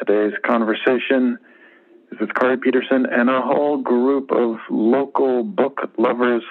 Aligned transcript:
Today's 0.00 0.32
conversation 0.46 1.38
is 2.10 2.18
with 2.18 2.32
Corey 2.34 2.56
Peterson 2.56 3.04
and 3.04 3.28
a 3.28 3.42
whole 3.42 3.82
group 3.82 4.32
of 4.32 4.56
local 4.70 5.44
book 5.44 5.78
lovers 5.98 6.42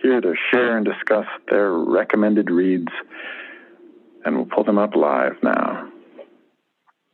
here 0.00 0.20
to 0.20 0.34
share 0.52 0.76
and 0.76 0.86
discuss 0.86 1.26
their 1.50 1.72
recommended 1.72 2.50
reads. 2.50 2.92
And 4.24 4.36
we'll 4.36 4.46
pull 4.46 4.62
them 4.62 4.78
up 4.78 4.94
live 4.94 5.32
now. 5.42 5.90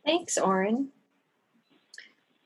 Thanks, 0.05 0.37
Oren. 0.37 0.89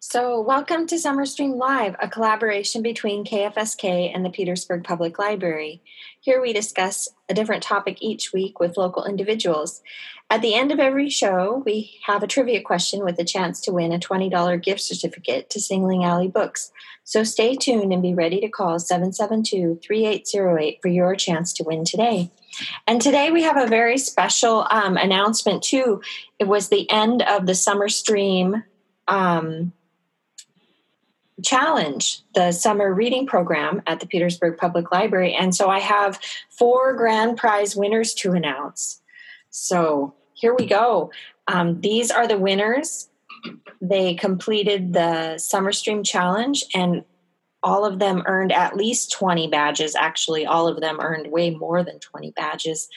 So, 0.08 0.40
welcome 0.40 0.86
to 0.88 1.00
Summer 1.00 1.26
Stream 1.26 1.54
Live, 1.54 1.96
a 2.00 2.08
collaboration 2.08 2.84
between 2.84 3.26
KFSK 3.26 4.12
and 4.14 4.24
the 4.24 4.30
Petersburg 4.30 4.84
Public 4.84 5.18
Library. 5.18 5.82
Here 6.22 6.40
we 6.40 6.54
discuss 6.54 7.10
a 7.28 7.34
different 7.34 7.64
topic 7.64 7.98
each 8.02 8.32
week 8.32 8.60
with 8.60 8.78
local 8.78 9.04
individuals. 9.06 9.82
At 10.30 10.44
the 10.44 10.54
end 10.54 10.72
of 10.72 10.80
every 10.80 11.10
show, 11.10 11.64
we 11.66 11.98
have 12.06 12.22
a 12.22 12.28
trivia 12.28 12.62
question 12.62 13.04
with 13.04 13.18
a 13.18 13.26
chance 13.26 13.60
to 13.62 13.74
win 13.74 13.92
a 13.92 13.98
$20 13.98 14.62
gift 14.62 14.82
certificate 14.82 15.50
to 15.50 15.60
Sing 15.60 15.88
Lee 15.88 16.04
Alley 16.04 16.28
Books. 16.28 16.72
So 17.04 17.24
stay 17.24 17.56
tuned 17.56 17.92
and 17.92 18.04
be 18.04 18.14
ready 18.14 18.40
to 18.42 18.48
call 18.48 18.78
772 18.78 19.80
3808 19.82 20.82
for 20.84 20.88
your 20.88 21.16
chance 21.16 21.52
to 21.54 21.64
win 21.64 21.84
today. 21.84 22.30
And 22.86 23.02
today 23.02 23.32
we 23.32 23.42
have 23.42 23.58
a 23.58 23.66
very 23.66 23.98
special 23.98 24.68
um, 24.70 24.98
announcement, 24.98 25.64
too. 25.64 26.04
It 26.38 26.48
was 26.48 26.70
the 26.70 26.90
end 26.92 27.24
of 27.24 27.48
the 27.48 27.56
Summer 27.56 27.90
Stream. 27.90 28.64
Um, 29.08 29.74
challenge 31.44 32.22
the 32.34 32.52
summer 32.52 32.94
reading 32.94 33.28
program 33.28 33.82
at 33.88 34.00
the 34.00 34.08
Petersburg 34.08 34.58
Public 34.58 34.92
Library. 34.92 35.34
And 35.34 35.54
so 35.54 35.70
I 35.70 35.80
have 35.80 36.20
four 36.50 36.94
grand 36.94 37.38
prize 37.38 37.76
winners 37.76 38.14
to 38.16 38.32
announce. 38.32 39.02
So 39.50 40.14
here 40.34 40.56
we 40.56 40.66
go. 40.66 41.12
Um, 41.48 41.82
these 41.82 42.12
are 42.12 42.28
the 42.28 42.38
winners. 42.38 43.10
They 43.82 44.16
completed 44.16 44.94
the 44.94 45.38
Summer 45.38 45.72
Stream 45.72 46.04
Challenge, 46.04 46.64
and 46.74 47.04
all 47.62 47.86
of 47.86 48.00
them 48.00 48.24
earned 48.26 48.52
at 48.52 48.76
least 48.76 49.12
20 49.12 49.48
badges. 49.48 49.96
Actually, 49.96 50.46
all 50.46 50.68
of 50.68 50.82
them 50.82 51.00
earned 51.00 51.32
way 51.32 51.52
more 51.52 51.84
than 51.84 52.00
20 52.00 52.32
badges. 52.32 52.88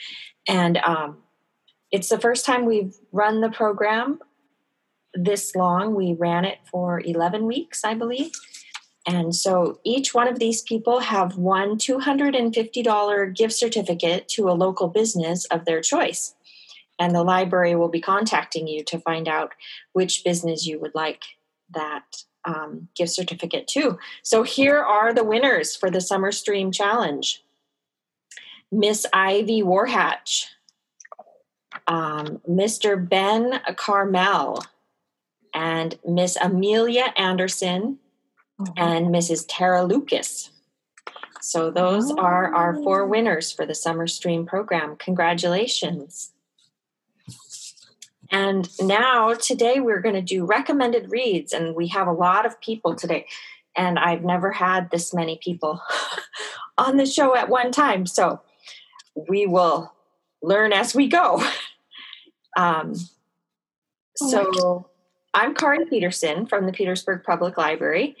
And 0.47 0.77
um, 0.77 1.17
it's 1.91 2.09
the 2.09 2.19
first 2.19 2.45
time 2.45 2.65
we've 2.65 2.95
run 3.11 3.41
the 3.41 3.49
program 3.49 4.19
this 5.13 5.55
long. 5.55 5.95
We 5.95 6.13
ran 6.13 6.45
it 6.45 6.59
for 6.69 7.01
11 7.01 7.45
weeks, 7.45 7.83
I 7.83 7.93
believe. 7.93 8.31
And 9.05 9.33
so 9.33 9.79
each 9.83 10.13
one 10.13 10.27
of 10.27 10.39
these 10.39 10.61
people 10.61 10.99
have 10.99 11.37
one 11.37 11.77
$250 11.77 13.35
gift 13.35 13.53
certificate 13.53 14.27
to 14.29 14.49
a 14.49 14.51
local 14.51 14.87
business 14.87 15.45
of 15.45 15.65
their 15.65 15.81
choice. 15.81 16.35
And 16.99 17.15
the 17.15 17.23
library 17.23 17.75
will 17.75 17.87
be 17.87 18.01
contacting 18.01 18.67
you 18.67 18.83
to 18.83 18.99
find 18.99 19.27
out 19.27 19.53
which 19.93 20.23
business 20.23 20.67
you 20.67 20.79
would 20.79 20.93
like 20.93 21.23
that 21.71 22.03
um, 22.45 22.89
gift 22.95 23.11
certificate 23.11 23.67
to. 23.69 23.97
So 24.21 24.43
here 24.43 24.77
are 24.77 25.13
the 25.13 25.23
winners 25.23 25.75
for 25.75 25.89
the 25.89 26.01
Summer 26.01 26.31
Stream 26.31 26.71
Challenge 26.71 27.43
Miss 28.71 29.05
Ivy 29.11 29.63
Warhatch, 29.63 30.45
um, 31.87 32.39
Mr. 32.47 33.09
Ben 33.09 33.59
Carmel, 33.75 34.63
and 35.53 35.97
Miss 36.05 36.35
Amelia 36.35 37.13
Anderson 37.15 37.99
mm-hmm. 38.59 38.73
and 38.77 39.07
Mrs. 39.07 39.45
Tara 39.47 39.83
Lucas. 39.83 40.51
So 41.41 41.71
those 41.71 42.11
oh. 42.11 42.19
are 42.19 42.53
our 42.53 42.75
four 42.75 43.05
winners 43.05 43.51
for 43.51 43.65
the 43.65 43.75
summer 43.75 44.07
stream 44.07 44.45
program. 44.45 44.95
Congratulations. 44.97 46.31
And 48.31 48.69
now 48.79 49.33
today 49.33 49.79
we're 49.79 50.01
going 50.01 50.15
to 50.15 50.21
do 50.21 50.45
recommended 50.45 51.11
reads 51.11 51.51
and 51.51 51.75
we 51.75 51.87
have 51.87 52.07
a 52.07 52.13
lot 52.13 52.45
of 52.45 52.61
people 52.61 52.95
today 52.95 53.25
and 53.75 53.97
I've 53.97 54.23
never 54.23 54.51
had 54.51 54.91
this 54.91 55.13
many 55.13 55.39
people 55.41 55.81
on 56.77 56.97
the 56.97 57.05
show 57.05 57.35
at 57.35 57.49
one 57.49 57.71
time. 57.71 58.05
So 58.05 58.41
we 59.27 59.45
will 59.45 59.93
learn 60.41 60.73
as 60.73 60.93
we 60.93 61.07
go. 61.07 61.43
Um, 62.57 62.95
so 64.17 64.88
I'm 65.33 65.53
Kari 65.53 65.85
Peterson 65.85 66.47
from 66.47 66.65
the 66.65 66.71
Petersburg 66.71 67.23
Public 67.23 67.55
Library, 67.55 68.17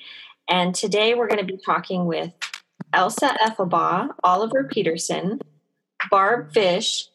and 0.47 0.75
today 0.75 1.15
we're 1.15 1.27
going 1.27 1.39
to 1.39 1.53
be 1.53 1.59
talking 1.65 2.05
with 2.05 2.31
Elsa 2.93 3.35
Effelbaugh, 3.43 4.09
Oliver 4.23 4.65
Peterson, 4.65 5.41
Barb 6.11 6.53
Fish, 6.53 7.07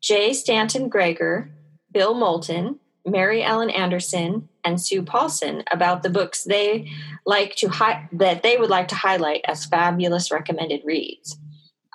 Jay 0.00 0.32
Stanton 0.32 0.88
Greger, 0.88 1.50
Bill 1.92 2.14
Moulton, 2.14 2.80
Mary 3.04 3.42
Ellen 3.42 3.68
Anderson, 3.68 4.48
and 4.64 4.80
Sue 4.80 5.02
Paulson 5.02 5.62
about 5.70 6.02
the 6.02 6.10
books 6.10 6.44
they 6.44 6.90
like 7.26 7.54
to 7.56 7.68
hi- 7.68 8.08
that 8.12 8.42
they 8.42 8.56
would 8.56 8.70
like 8.70 8.88
to 8.88 8.94
highlight 8.94 9.42
as 9.46 9.66
fabulous 9.66 10.30
recommended 10.30 10.80
reads. 10.86 11.36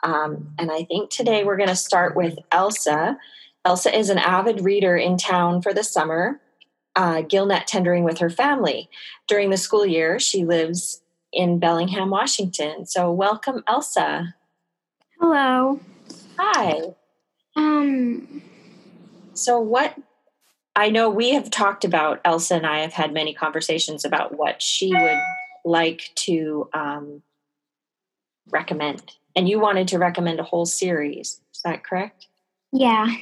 Um, 0.03 0.53
and 0.59 0.71
I 0.71 0.83
think 0.83 1.09
today 1.09 1.43
we're 1.43 1.57
going 1.57 1.69
to 1.69 1.75
start 1.75 2.16
with 2.16 2.37
Elsa. 2.51 3.17
Elsa 3.66 3.97
is 3.97 4.11
an 4.11 4.19
avid 4.19 4.61
reader 4.61 4.95
in 4.95 5.17
town 5.17 5.63
for 5.63 5.73
the 5.73 5.83
summer 5.83 6.39
uh, 6.95 7.22
Gillnet 7.22 7.66
tendering 7.66 8.03
with 8.03 8.19
her 8.19 8.29
family. 8.29 8.89
During 9.27 9.50
the 9.50 9.57
school 9.57 9.85
year, 9.85 10.19
she 10.19 10.45
lives 10.45 11.01
in 11.31 11.59
Bellingham, 11.59 12.09
Washington. 12.09 12.85
So, 12.85 13.11
welcome, 13.11 13.63
Elsa. 13.67 14.35
Hello. 15.19 15.79
Hi. 16.38 16.81
Um. 17.55 18.41
So, 19.33 19.59
what 19.59 19.95
I 20.75 20.89
know 20.89 21.09
we 21.09 21.31
have 21.31 21.49
talked 21.49 21.83
about, 21.83 22.22
Elsa 22.25 22.55
and 22.55 22.66
I 22.66 22.79
have 22.79 22.94
had 22.94 23.13
many 23.13 23.33
conversations 23.33 24.05
about 24.05 24.38
what 24.38 24.61
she 24.61 24.94
would 24.94 25.19
like 25.66 26.09
to 26.16 26.69
um, 26.73 27.22
recommend. 28.49 29.13
And 29.35 29.47
you 29.47 29.59
wanted 29.59 29.88
to 29.89 29.99
recommend 29.99 30.39
a 30.39 30.44
whole 30.44 30.66
series. 30.66 31.41
Is 31.53 31.61
that 31.63 31.83
correct? 31.83 32.28
Yeah. 32.72 33.13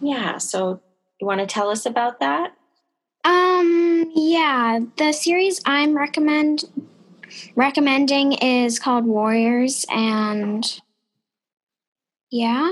Yeah. 0.00 0.38
So, 0.38 0.80
you 1.20 1.26
want 1.26 1.40
to 1.40 1.46
tell 1.46 1.70
us 1.70 1.86
about 1.86 2.20
that? 2.20 2.54
Um, 3.24 4.10
yeah, 4.14 4.80
the 4.96 5.12
series 5.12 5.60
I'm 5.64 5.96
recommend 5.96 6.64
recommending 7.56 8.32
is 8.32 8.78
called 8.78 9.06
Warriors, 9.06 9.86
and 9.88 10.80
yeah. 12.30 12.70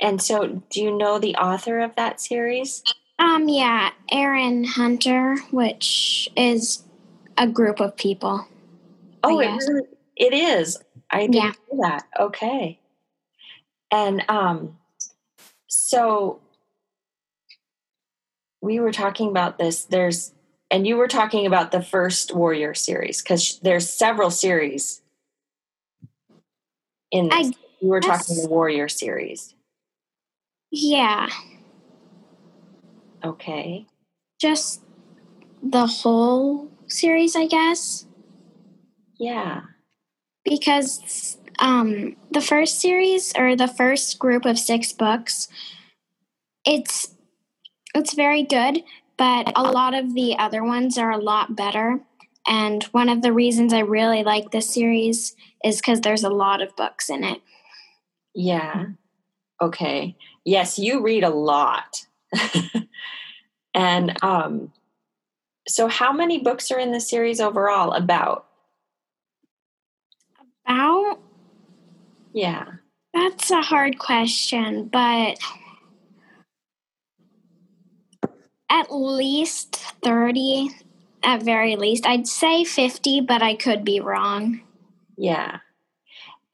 And 0.00 0.20
so, 0.20 0.62
do 0.68 0.82
you 0.82 0.96
know 0.96 1.18
the 1.18 1.36
author 1.36 1.80
of 1.80 1.96
that 1.96 2.20
series? 2.20 2.82
Um, 3.18 3.48
yeah, 3.48 3.90
Erin 4.12 4.64
Hunter, 4.64 5.36
which 5.50 6.28
is 6.36 6.82
a 7.38 7.46
group 7.46 7.80
of 7.80 7.96
people. 7.96 8.46
Oh, 9.24 9.40
it, 9.40 9.48
really, 9.48 9.88
it 10.16 10.34
is. 10.34 10.78
I 11.10 11.20
didn't 11.20 11.34
yeah. 11.34 11.52
know 11.72 11.88
that. 11.88 12.04
Okay. 12.20 12.78
And 13.90 14.22
um, 14.28 14.76
so 15.66 16.40
we 18.66 18.80
were 18.80 18.92
talking 18.92 19.28
about 19.28 19.58
this. 19.58 19.84
There's, 19.84 20.34
and 20.72 20.86
you 20.86 20.96
were 20.96 21.06
talking 21.06 21.46
about 21.46 21.70
the 21.70 21.80
first 21.80 22.34
Warrior 22.34 22.74
series 22.74 23.22
because 23.22 23.60
there's 23.60 23.88
several 23.88 24.30
series 24.30 25.02
in 27.12 27.28
this. 27.28 27.52
I 27.52 27.52
you 27.80 27.88
were 27.88 28.00
talking 28.00 28.42
the 28.42 28.48
Warrior 28.48 28.88
series. 28.88 29.54
Yeah. 30.72 31.28
Okay. 33.24 33.86
Just 34.40 34.82
the 35.62 35.86
whole 35.86 36.68
series, 36.88 37.36
I 37.36 37.46
guess. 37.46 38.06
Yeah. 39.20 39.60
Because 40.44 41.38
um, 41.60 42.16
the 42.32 42.40
first 42.40 42.80
series 42.80 43.32
or 43.38 43.54
the 43.54 43.68
first 43.68 44.18
group 44.18 44.44
of 44.44 44.58
six 44.58 44.92
books, 44.92 45.48
it's 46.64 47.15
it's 47.96 48.14
very 48.14 48.42
good, 48.42 48.82
but 49.16 49.52
a 49.56 49.62
lot 49.62 49.94
of 49.94 50.14
the 50.14 50.36
other 50.38 50.62
ones 50.62 50.98
are 50.98 51.10
a 51.10 51.18
lot 51.18 51.56
better. 51.56 52.00
And 52.46 52.84
one 52.84 53.08
of 53.08 53.22
the 53.22 53.32
reasons 53.32 53.72
I 53.72 53.80
really 53.80 54.22
like 54.22 54.50
this 54.50 54.72
series 54.72 55.34
is 55.64 55.76
because 55.76 56.00
there's 56.00 56.24
a 56.24 56.30
lot 56.30 56.62
of 56.62 56.76
books 56.76 57.10
in 57.10 57.24
it. 57.24 57.40
Yeah. 58.34 58.86
Okay. 59.60 60.16
Yes, 60.44 60.78
you 60.78 61.02
read 61.02 61.24
a 61.24 61.30
lot. 61.30 62.06
and 63.74 64.22
um, 64.22 64.72
so, 65.66 65.88
how 65.88 66.12
many 66.12 66.38
books 66.38 66.70
are 66.70 66.78
in 66.78 66.92
the 66.92 67.00
series 67.00 67.40
overall? 67.40 67.92
About? 67.92 68.46
About? 70.64 71.18
Yeah. 72.32 72.66
That's 73.14 73.50
a 73.50 73.62
hard 73.62 73.98
question, 73.98 74.88
but 74.92 75.38
At 78.76 78.94
least 78.94 79.76
30, 80.04 80.68
at 81.22 81.42
very 81.42 81.76
least. 81.76 82.06
I'd 82.06 82.28
say 82.28 82.62
50, 82.62 83.22
but 83.22 83.42
I 83.42 83.54
could 83.54 83.86
be 83.86 84.00
wrong. 84.00 84.60
Yeah. 85.16 85.60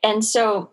And 0.05 0.25
so 0.25 0.71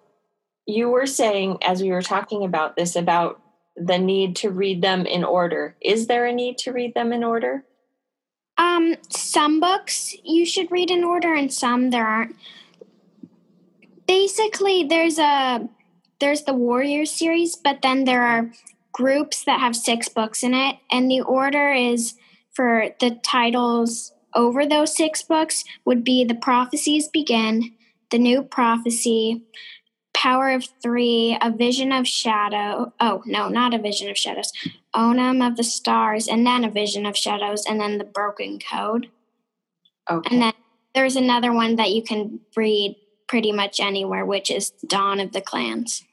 you 0.67 0.89
were 0.89 1.07
saying, 1.07 1.57
as 1.63 1.81
we 1.81 1.89
were 1.89 2.03
talking 2.03 2.45
about 2.45 2.75
this, 2.75 2.95
about 2.95 3.41
the 3.75 3.97
need 3.97 4.35
to 4.35 4.51
read 4.51 4.83
them 4.83 5.07
in 5.07 5.23
order. 5.23 5.75
Is 5.81 6.05
there 6.05 6.27
a 6.27 6.33
need 6.33 6.59
to 6.59 6.71
read 6.71 6.93
them 6.93 7.11
in 7.11 7.23
order? 7.23 7.63
Um, 8.59 8.95
some 9.09 9.59
books 9.59 10.15
you 10.23 10.45
should 10.45 10.71
read 10.71 10.91
in 10.91 11.03
order, 11.03 11.33
and 11.33 11.51
some 11.51 11.89
there 11.89 12.05
aren't. 12.05 12.35
Basically, 14.05 14.83
there's 14.83 15.17
a 15.17 15.67
there's 16.19 16.43
the 16.43 16.53
Warrior 16.53 17.05
series, 17.05 17.55
but 17.55 17.81
then 17.81 18.03
there 18.03 18.21
are 18.21 18.51
groups 18.99 19.45
that 19.45 19.61
have 19.61 19.77
six 19.77 20.09
books 20.09 20.43
in 20.43 20.53
it, 20.53 20.75
and 20.91 21.09
the 21.09 21.21
order 21.21 21.71
is 21.71 22.15
for 22.51 22.89
the 22.99 23.11
titles 23.23 24.11
over 24.35 24.65
those 24.65 24.93
six 24.93 25.21
books 25.21 25.63
would 25.85 26.03
be 26.03 26.25
The 26.25 26.35
Prophecies 26.35 27.07
Begin, 27.07 27.71
The 28.09 28.19
New 28.19 28.43
Prophecy, 28.43 29.45
Power 30.13 30.49
of 30.49 30.67
Three, 30.83 31.37
A 31.41 31.49
Vision 31.49 31.93
of 31.93 32.05
Shadow. 32.05 32.91
Oh, 32.99 33.23
no, 33.25 33.47
not 33.47 33.73
A 33.73 33.77
Vision 33.77 34.09
of 34.09 34.17
Shadows. 34.17 34.51
Omen 34.93 35.41
of 35.41 35.55
the 35.55 35.63
Stars, 35.63 36.27
and 36.27 36.45
then 36.45 36.65
A 36.65 36.69
Vision 36.69 37.05
of 37.05 37.15
Shadows, 37.15 37.65
and 37.65 37.79
then 37.79 37.99
The 37.99 38.03
Broken 38.03 38.59
Code. 38.59 39.07
Okay. 40.11 40.29
And 40.29 40.41
then 40.41 40.53
there's 40.93 41.15
another 41.15 41.53
one 41.53 41.77
that 41.77 41.91
you 41.91 42.03
can 42.03 42.41
read 42.53 42.97
pretty 43.29 43.53
much 43.53 43.79
anywhere, 43.79 44.25
which 44.25 44.51
is 44.51 44.71
Dawn 44.85 45.21
of 45.21 45.31
the 45.31 45.39
Clans. 45.39 46.03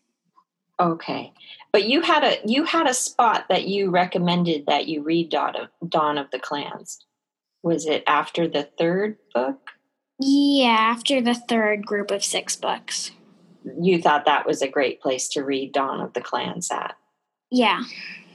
Okay. 0.81 1.33
But 1.73 1.89
you 1.89 2.03
had 2.03 2.25
a 2.25 2.39
you 2.45 2.65
had 2.65 2.87
a 2.87 2.95
spot 2.95 3.47
that 3.49 3.67
you 3.67 3.91
recommended 3.91 4.67
that 4.67 4.89
you 4.89 5.03
read 5.03 5.31
Dawn 5.31 5.57
of, 5.57 5.91
Dawn 5.91 6.19
of 6.19 6.31
the 6.31 6.39
Clans. 6.39 7.05
Was 7.63 7.87
it 7.87 8.03
after 8.07 8.47
the 8.47 8.69
third 8.79 9.17
book? 9.35 9.71
Yeah, 10.19 10.77
after 10.79 11.21
the 11.21 11.35
third 11.35 11.85
group 11.85 12.11
of 12.11 12.25
six 12.25 12.57
books. 12.57 13.11
You 13.81 14.01
thought 14.01 14.25
that 14.27 14.47
was 14.47 14.63
a 14.63 14.69
great 14.69 15.01
place 15.01 15.29
to 15.31 15.43
read 15.43 15.73
Dawn 15.73 16.01
of 16.01 16.13
the 16.13 16.21
Clans 16.21 16.71
at. 16.71 16.97
Yeah. 17.51 17.83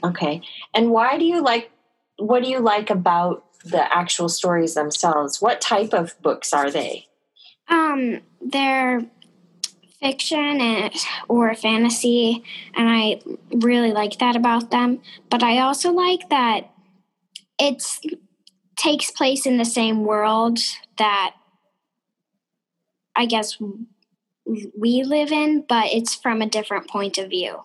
Okay. 0.04 0.42
And 0.74 0.92
why 0.92 1.18
do 1.18 1.26
you 1.26 1.42
like 1.42 1.72
what 2.18 2.44
do 2.44 2.50
you 2.50 2.60
like 2.60 2.90
about 2.90 3.46
the 3.64 3.92
actual 3.96 4.30
stories 4.30 4.74
themselves? 4.74 5.42
What 5.42 5.62
type 5.62 5.94
of 5.94 6.20
books 6.22 6.54
are 6.54 6.70
they? 6.70 7.08
Um, 7.68 8.22
they're 8.42 9.06
fiction 10.02 10.60
and, 10.60 10.94
or 11.28 11.54
fantasy, 11.56 12.44
and 12.76 12.90
I 12.90 13.22
really 13.54 13.92
like 13.92 14.20
that 14.20 14.36
about 14.36 14.72
them. 14.72 15.00
But 15.30 15.44
I 15.44 15.60
also 15.60 15.92
like 15.92 16.30
that 16.30 16.72
it's 17.60 18.02
takes 18.76 19.12
place 19.12 19.46
in 19.46 19.58
the 19.58 19.66
same 19.66 20.04
world 20.04 20.60
that 20.98 21.36
I 23.16 23.26
guess 23.26 23.58
we 24.46 25.04
live 25.04 25.32
in, 25.32 25.66
but 25.68 25.88
it's 25.92 26.16
from 26.16 26.42
a 26.42 26.50
different 26.50 26.90
point 26.90 27.18
of 27.18 27.30
view. 27.30 27.64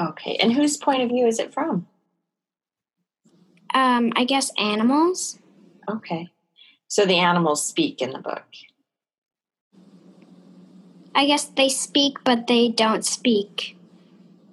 Okay. 0.00 0.36
And 0.36 0.52
whose 0.52 0.76
point 0.76 1.02
of 1.02 1.08
view 1.08 1.26
is 1.26 1.40
it 1.40 1.52
from? 1.52 1.88
Um, 3.74 4.12
I 4.14 4.24
guess 4.24 4.52
animals. 4.58 5.38
Okay. 5.90 6.28
So 6.86 7.04
the 7.04 7.18
animals 7.18 7.66
speak 7.66 8.00
in 8.00 8.12
the 8.12 8.18
book. 8.18 8.44
I 11.18 11.26
guess 11.26 11.46
they 11.46 11.68
speak, 11.68 12.22
but 12.22 12.46
they 12.46 12.68
don't 12.68 13.04
speak 13.04 13.76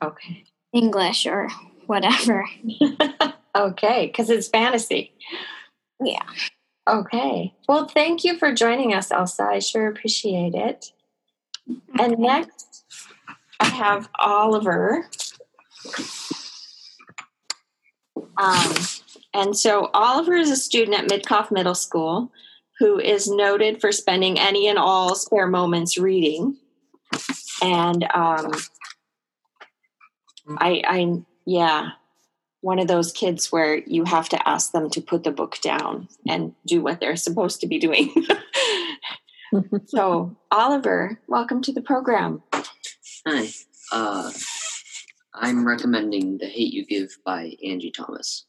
Okay. 0.04 0.44
English 0.74 1.28
or 1.28 1.48
whatever. 1.86 2.46
okay, 3.56 4.08
because 4.08 4.32
it's 4.32 4.48
fantasy. 4.48 5.14
Yeah. 6.04 6.26
Okay. 6.88 7.54
Well, 7.68 7.88
thank 7.88 8.24
you 8.24 8.38
for 8.38 8.52
joining 8.52 8.94
us, 8.94 9.12
Elsa. 9.12 9.44
I 9.44 9.60
sure 9.60 9.88
appreciate 9.88 10.56
it. 10.56 10.92
And 12.00 12.18
next, 12.18 12.84
I 13.60 13.66
have 13.66 14.10
Oliver. 14.20 15.08
Um, 18.38 18.74
and 19.34 19.56
so 19.56 19.92
Oliver 19.94 20.36
is 20.36 20.50
a 20.50 20.56
student 20.56 20.98
at 20.98 21.10
Mitkof 21.10 21.52
Middle 21.52 21.76
School 21.76 22.32
who 22.80 23.00
is 23.00 23.30
noted 23.30 23.80
for 23.80 23.92
spending 23.92 24.39
any 24.39 24.68
and 24.68 24.77
all 24.77 25.16
spare 25.16 25.48
moments 25.48 25.98
reading. 25.98 26.57
And 27.62 28.04
um, 28.13 28.51
I, 30.57 30.81
I, 30.86 31.24
yeah, 31.45 31.92
one 32.62 32.80
of 32.80 32.88
those 32.88 33.12
kids 33.12 33.51
where 33.51 33.77
you 33.77 34.04
have 34.06 34.27
to 34.30 34.50
ask 34.50 34.72
them 34.72 34.89
to 34.89 35.01
put 35.01 35.24
the 35.24 35.31
book 35.31 35.60
down 35.62 36.07
and 36.27 36.54
do 36.66 36.81
what 36.81 37.00
they're 37.00 37.16
supposed 37.16 37.62
to 37.62 37.68
be 37.68 37.80
doing. 37.80 38.12
so, 39.86 40.36
Oliver, 40.51 41.19
welcome 41.28 41.62
to 41.62 41.71
the 41.71 41.81
program. 41.81 42.42
Hi. 43.28 43.50
Uh, 43.92 44.31
I'm 45.33 45.66
recommending 45.68 46.38
The 46.39 46.48
Hate 46.48 46.74
You 46.74 46.86
Give 46.86 47.10
by 47.25 47.54
Angie 47.63 47.92
Thomas. 47.92 48.45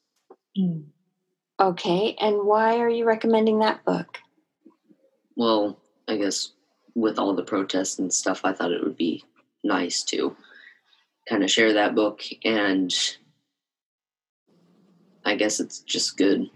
Okay, 1.59 2.15
and 2.21 2.45
why 2.45 2.79
are 2.79 2.89
you 2.89 3.07
recommending 3.07 3.61
that 3.61 3.85
book? 3.85 4.19
Well, 5.37 5.79
I 6.07 6.17
guess 6.17 6.53
with 6.95 7.19
all 7.19 7.35
the 7.35 7.43
protests 7.43 7.99
and 7.99 8.13
stuff, 8.13 8.43
I 8.45 8.53
thought 8.53 8.73
it 8.73 8.85
would 8.85 8.97
be 8.97 9.25
nice 9.65 10.03
to 10.05 10.37
kind 11.29 11.43
of 11.43 11.51
share 11.51 11.73
that 11.73 11.95
book, 11.95 12.23
and 12.45 12.93
I 15.25 15.35
guess 15.35 15.59
it's 15.59 15.81
just 15.81 16.17
good. 16.17 16.51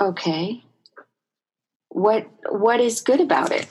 Okay. 0.00 0.62
What 1.88 2.28
what 2.48 2.80
is 2.80 3.00
good 3.00 3.20
about 3.20 3.50
it? 3.50 3.66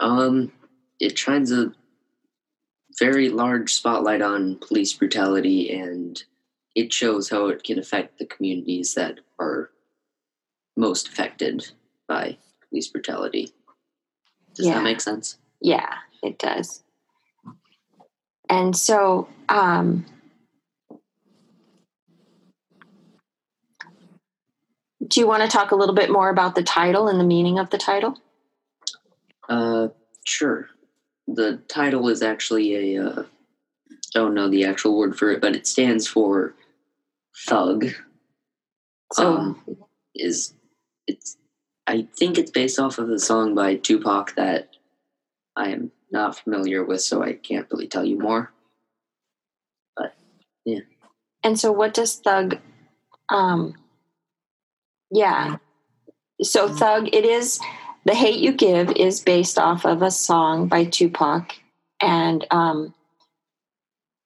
Um, 0.00 0.52
it 0.98 1.18
shines 1.18 1.52
a 1.52 1.72
very 2.98 3.28
large 3.28 3.72
spotlight 3.72 4.22
on 4.22 4.56
police 4.56 4.92
brutality, 4.92 5.72
and 5.72 6.22
it 6.80 6.92
shows 6.94 7.28
how 7.28 7.48
it 7.48 7.62
can 7.62 7.78
affect 7.78 8.18
the 8.18 8.24
communities 8.24 8.94
that 8.94 9.20
are 9.38 9.70
most 10.76 11.08
affected 11.08 11.70
by 12.08 12.38
police 12.68 12.88
brutality. 12.88 13.52
Does 14.54 14.66
Yeah. 14.66 14.74
that 14.74 14.84
make 14.84 15.00
sense? 15.00 15.36
Yeah, 15.60 15.98
it 16.22 16.38
does. 16.38 16.82
And 18.48 18.74
so, 18.74 19.28
um, 19.50 20.06
do 25.06 25.20
you 25.20 25.26
want 25.26 25.42
to 25.42 25.48
talk 25.48 25.70
a 25.70 25.76
little 25.76 25.94
bit 25.94 26.10
more 26.10 26.30
about 26.30 26.54
the 26.54 26.62
title 26.62 27.08
and 27.08 27.20
the 27.20 27.24
meaning 27.24 27.58
of 27.58 27.68
the 27.68 27.78
title? 27.78 28.18
Uh, 29.48 29.88
sure. 30.24 30.70
The 31.28 31.58
title 31.68 32.08
is 32.08 32.22
actually 32.22 32.96
a, 32.96 33.04
uh, 33.04 33.24
don't 34.14 34.34
know 34.34 34.48
the 34.48 34.64
actual 34.64 34.96
word 34.96 35.16
for 35.16 35.30
it, 35.30 35.40
but 35.40 35.54
it 35.54 35.66
stands 35.66 36.06
for 36.06 36.54
thug. 37.46 37.86
So, 39.12 39.36
Um, 39.36 39.78
is 40.14 40.54
it's 41.06 41.36
I 41.86 42.06
think 42.16 42.38
it's 42.38 42.50
based 42.50 42.78
off 42.78 42.98
of 42.98 43.10
a 43.10 43.18
song 43.18 43.54
by 43.54 43.74
Tupac 43.74 44.34
that 44.36 44.68
I 45.56 45.70
am 45.70 45.90
not 46.12 46.38
familiar 46.38 46.84
with, 46.84 47.00
so 47.00 47.22
I 47.22 47.32
can't 47.32 47.66
really 47.70 47.88
tell 47.88 48.04
you 48.04 48.18
more. 48.18 48.52
But 49.96 50.14
yeah. 50.64 50.80
And 51.42 51.58
so, 51.58 51.72
what 51.72 51.94
does 51.94 52.16
thug? 52.16 52.58
Um, 53.28 53.74
yeah. 55.10 55.56
So, 56.42 56.68
thug. 56.68 57.08
It 57.12 57.24
is 57.24 57.58
the 58.04 58.14
hate 58.14 58.40
you 58.40 58.52
give 58.52 58.90
is 58.92 59.20
based 59.20 59.58
off 59.58 59.84
of 59.84 60.02
a 60.02 60.10
song 60.10 60.68
by 60.68 60.84
Tupac, 60.84 61.54
and 62.00 62.46
um, 62.50 62.94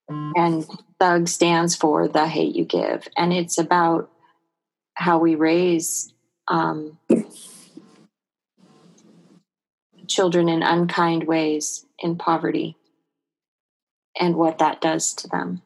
and 0.08 0.66
thug 1.04 1.28
stands 1.28 1.76
for 1.76 2.08
the 2.08 2.26
hate 2.26 2.56
you 2.56 2.64
give, 2.64 3.06
and 3.14 3.30
it's 3.30 3.58
about 3.58 4.10
how 4.94 5.18
we 5.18 5.34
raise 5.34 6.14
um, 6.48 6.98
children 10.06 10.48
in 10.48 10.62
unkind 10.62 11.24
ways 11.24 11.84
in 11.98 12.16
poverty 12.16 12.74
and 14.18 14.34
what 14.34 14.56
that 14.60 14.80
does 14.80 15.12
to 15.12 15.28
them. 15.28 15.60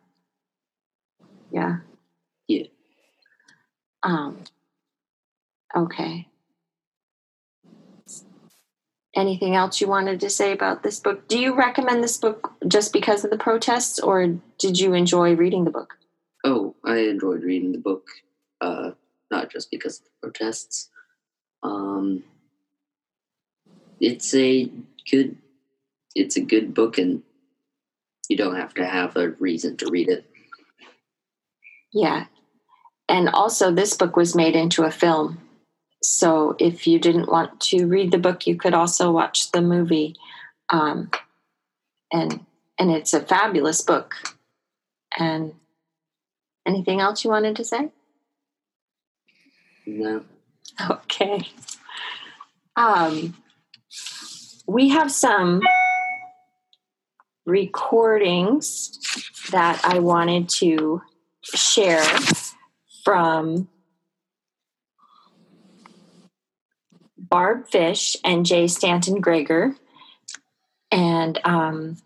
Yeah. 1.53 1.77
Yeah. 2.49 2.67
Um, 4.03 4.43
okay. 5.77 6.27
Anything 9.19 9.57
else 9.57 9.81
you 9.81 9.89
wanted 9.89 10.21
to 10.21 10.31
say 10.31 10.53
about 10.53 10.85
this 10.85 11.01
book? 11.01 11.27
Do 11.27 11.41
you 11.41 11.53
recommend 11.53 12.05
this 12.05 12.17
book 12.17 12.53
just 12.69 12.93
because 12.93 13.25
of 13.25 13.33
the 13.33 13.37
protests, 13.37 13.99
or 13.99 14.39
did 14.59 14.79
you 14.79 14.95
enjoy 14.95 15.35
reading 15.35 15.65
the 15.65 15.73
book? 15.73 15.99
Oh, 16.45 16.77
I 16.85 16.99
enjoyed 16.99 17.43
reading 17.43 17.73
the 17.73 17.79
book, 17.79 18.07
uh, 18.61 18.93
not 19.29 19.51
just 19.51 19.73
because 19.73 19.99
of 19.99 20.05
the 20.05 20.11
protests. 20.23 20.89
Um, 21.65 22.23
it's 23.99 24.33
a 24.37 24.71
good, 25.11 25.37
it's 26.15 26.37
a 26.37 26.41
good 26.41 26.73
book, 26.73 26.97
and 26.97 27.25
you 28.29 28.37
don't 28.37 28.55
have 28.55 28.75
to 28.75 28.87
have 28.87 29.17
a 29.17 29.31
reason 29.31 29.77
to 29.79 29.91
read 29.91 30.11
it. 30.11 30.31
Yeah. 31.93 32.27
And 33.09 33.31
also, 33.31 33.73
this 33.73 33.97
book 33.97 34.15
was 34.15 34.37
made 34.37 34.55
into 34.55 34.85
a 34.85 34.93
film. 34.93 35.41
So 36.03 36.57
if 36.59 36.87
you 36.87 36.99
didn't 36.99 37.31
want 37.31 37.61
to 37.63 37.87
read 37.87 38.13
the 38.13 38.19
book, 38.19 38.47
you 38.47 38.57
could 38.57 38.75
also 38.75 39.11
watch 39.11 39.51
the 39.53 39.61
movie. 39.61 40.15
Um, 40.71 41.11
and 42.13 42.45
and 42.79 42.91
it's 42.91 43.13
a 43.13 43.21
fabulous 43.21 43.81
book. 43.81 44.15
And 45.19 45.55
anything 46.67 47.01
else 47.01 47.25
you 47.25 47.31
wanted 47.31 47.57
to 47.57 47.65
say? 47.65 47.91
No. 49.87 50.25
Okay. 50.89 51.49
Um, 52.77 53.35
we 54.69 54.91
have 54.91 55.11
some 55.11 55.63
recordings 57.47 58.99
that 59.51 59.81
I 59.83 59.99
wanted 59.99 60.49
to 60.51 61.03
share 61.43 62.05
from 63.03 63.69
Barb 67.29 67.67
Fish 67.69 68.17
and 68.25 68.47
Jay 68.47 68.67
Stanton 68.67 69.21
Greger. 69.23 69.77
And 70.91 71.39
um, 71.45 71.99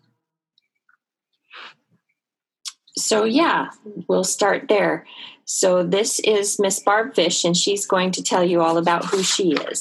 so, 2.97 3.23
yeah, 3.23 3.69
we'll 4.07 4.23
start 4.23 4.67
there. 4.67 5.05
So, 5.45 5.83
this 5.83 6.19
is 6.19 6.59
Miss 6.59 6.79
Barb 6.79 7.15
Fish, 7.15 7.43
and 7.43 7.55
she's 7.55 7.85
going 7.85 8.11
to 8.11 8.23
tell 8.23 8.43
you 8.43 8.61
all 8.61 8.77
about 8.77 9.05
who 9.05 9.23
she 9.23 9.53
is 9.53 9.79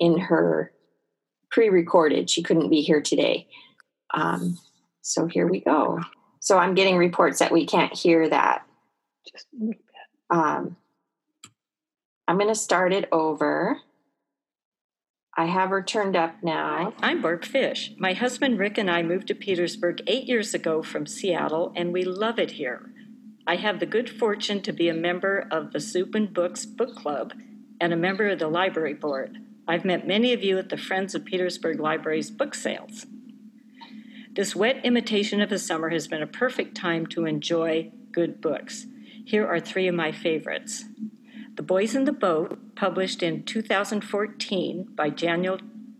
in 0.00 0.18
her 0.18 0.72
pre 1.50 1.68
recorded. 1.68 2.30
She 2.30 2.42
couldn't 2.42 2.70
be 2.70 2.80
here 2.80 3.00
today. 3.00 3.48
Um, 4.14 4.58
so, 5.02 5.26
here 5.26 5.46
we 5.46 5.60
go. 5.60 6.00
So, 6.40 6.58
I'm 6.58 6.74
getting 6.74 6.96
reports 6.96 7.40
that 7.40 7.52
we 7.52 7.66
can't 7.66 7.92
hear 7.92 8.28
that. 8.28 8.64
Just 9.30 9.46
um, 10.30 10.76
I'm 12.26 12.36
going 12.36 12.48
to 12.48 12.54
start 12.54 12.92
it 12.92 13.08
over. 13.12 13.78
I 15.38 15.44
have 15.44 15.70
her 15.70 15.84
turned 15.84 16.16
up 16.16 16.34
now. 16.42 16.94
I'm 17.00 17.22
Barb 17.22 17.44
Fish. 17.44 17.92
My 17.96 18.12
husband 18.12 18.58
Rick 18.58 18.76
and 18.76 18.90
I 18.90 19.04
moved 19.04 19.28
to 19.28 19.36
Petersburg 19.36 20.02
eight 20.08 20.24
years 20.24 20.52
ago 20.52 20.82
from 20.82 21.06
Seattle, 21.06 21.72
and 21.76 21.92
we 21.92 22.02
love 22.02 22.40
it 22.40 22.50
here. 22.50 22.90
I 23.46 23.54
have 23.54 23.78
the 23.78 23.86
good 23.86 24.10
fortune 24.10 24.62
to 24.62 24.72
be 24.72 24.88
a 24.88 24.94
member 24.94 25.46
of 25.52 25.70
the 25.70 25.78
Soup 25.78 26.12
and 26.16 26.34
Books 26.34 26.66
Book 26.66 26.96
Club 26.96 27.34
and 27.80 27.92
a 27.92 27.96
member 27.96 28.28
of 28.28 28.40
the 28.40 28.48
library 28.48 28.94
board. 28.94 29.38
I've 29.68 29.84
met 29.84 30.08
many 30.08 30.32
of 30.32 30.42
you 30.42 30.58
at 30.58 30.70
the 30.70 30.76
Friends 30.76 31.14
of 31.14 31.24
Petersburg 31.24 31.78
Library's 31.78 32.32
book 32.32 32.56
sales. 32.56 33.06
This 34.32 34.56
wet 34.56 34.84
imitation 34.84 35.40
of 35.40 35.52
a 35.52 35.60
summer 35.60 35.90
has 35.90 36.08
been 36.08 36.22
a 36.22 36.26
perfect 36.26 36.76
time 36.76 37.06
to 37.10 37.26
enjoy 37.26 37.92
good 38.10 38.40
books. 38.40 38.86
Here 39.24 39.46
are 39.46 39.60
three 39.60 39.86
of 39.86 39.94
my 39.94 40.10
favorites. 40.10 40.84
The 41.58 41.64
Boys 41.64 41.96
in 41.96 42.04
the 42.04 42.12
Boat, 42.12 42.76
published 42.76 43.20
in 43.20 43.42
2014 43.42 44.90
by 44.94 45.08
Daniel 45.08 45.58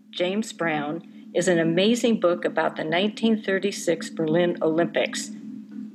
James 0.09 0.53
Brown, 0.53 1.03
is 1.35 1.49
an 1.49 1.59
amazing 1.59 2.21
book 2.21 2.45
about 2.45 2.77
the 2.77 2.83
1936 2.83 4.09
Berlin 4.11 4.57
Olympics. 4.61 5.31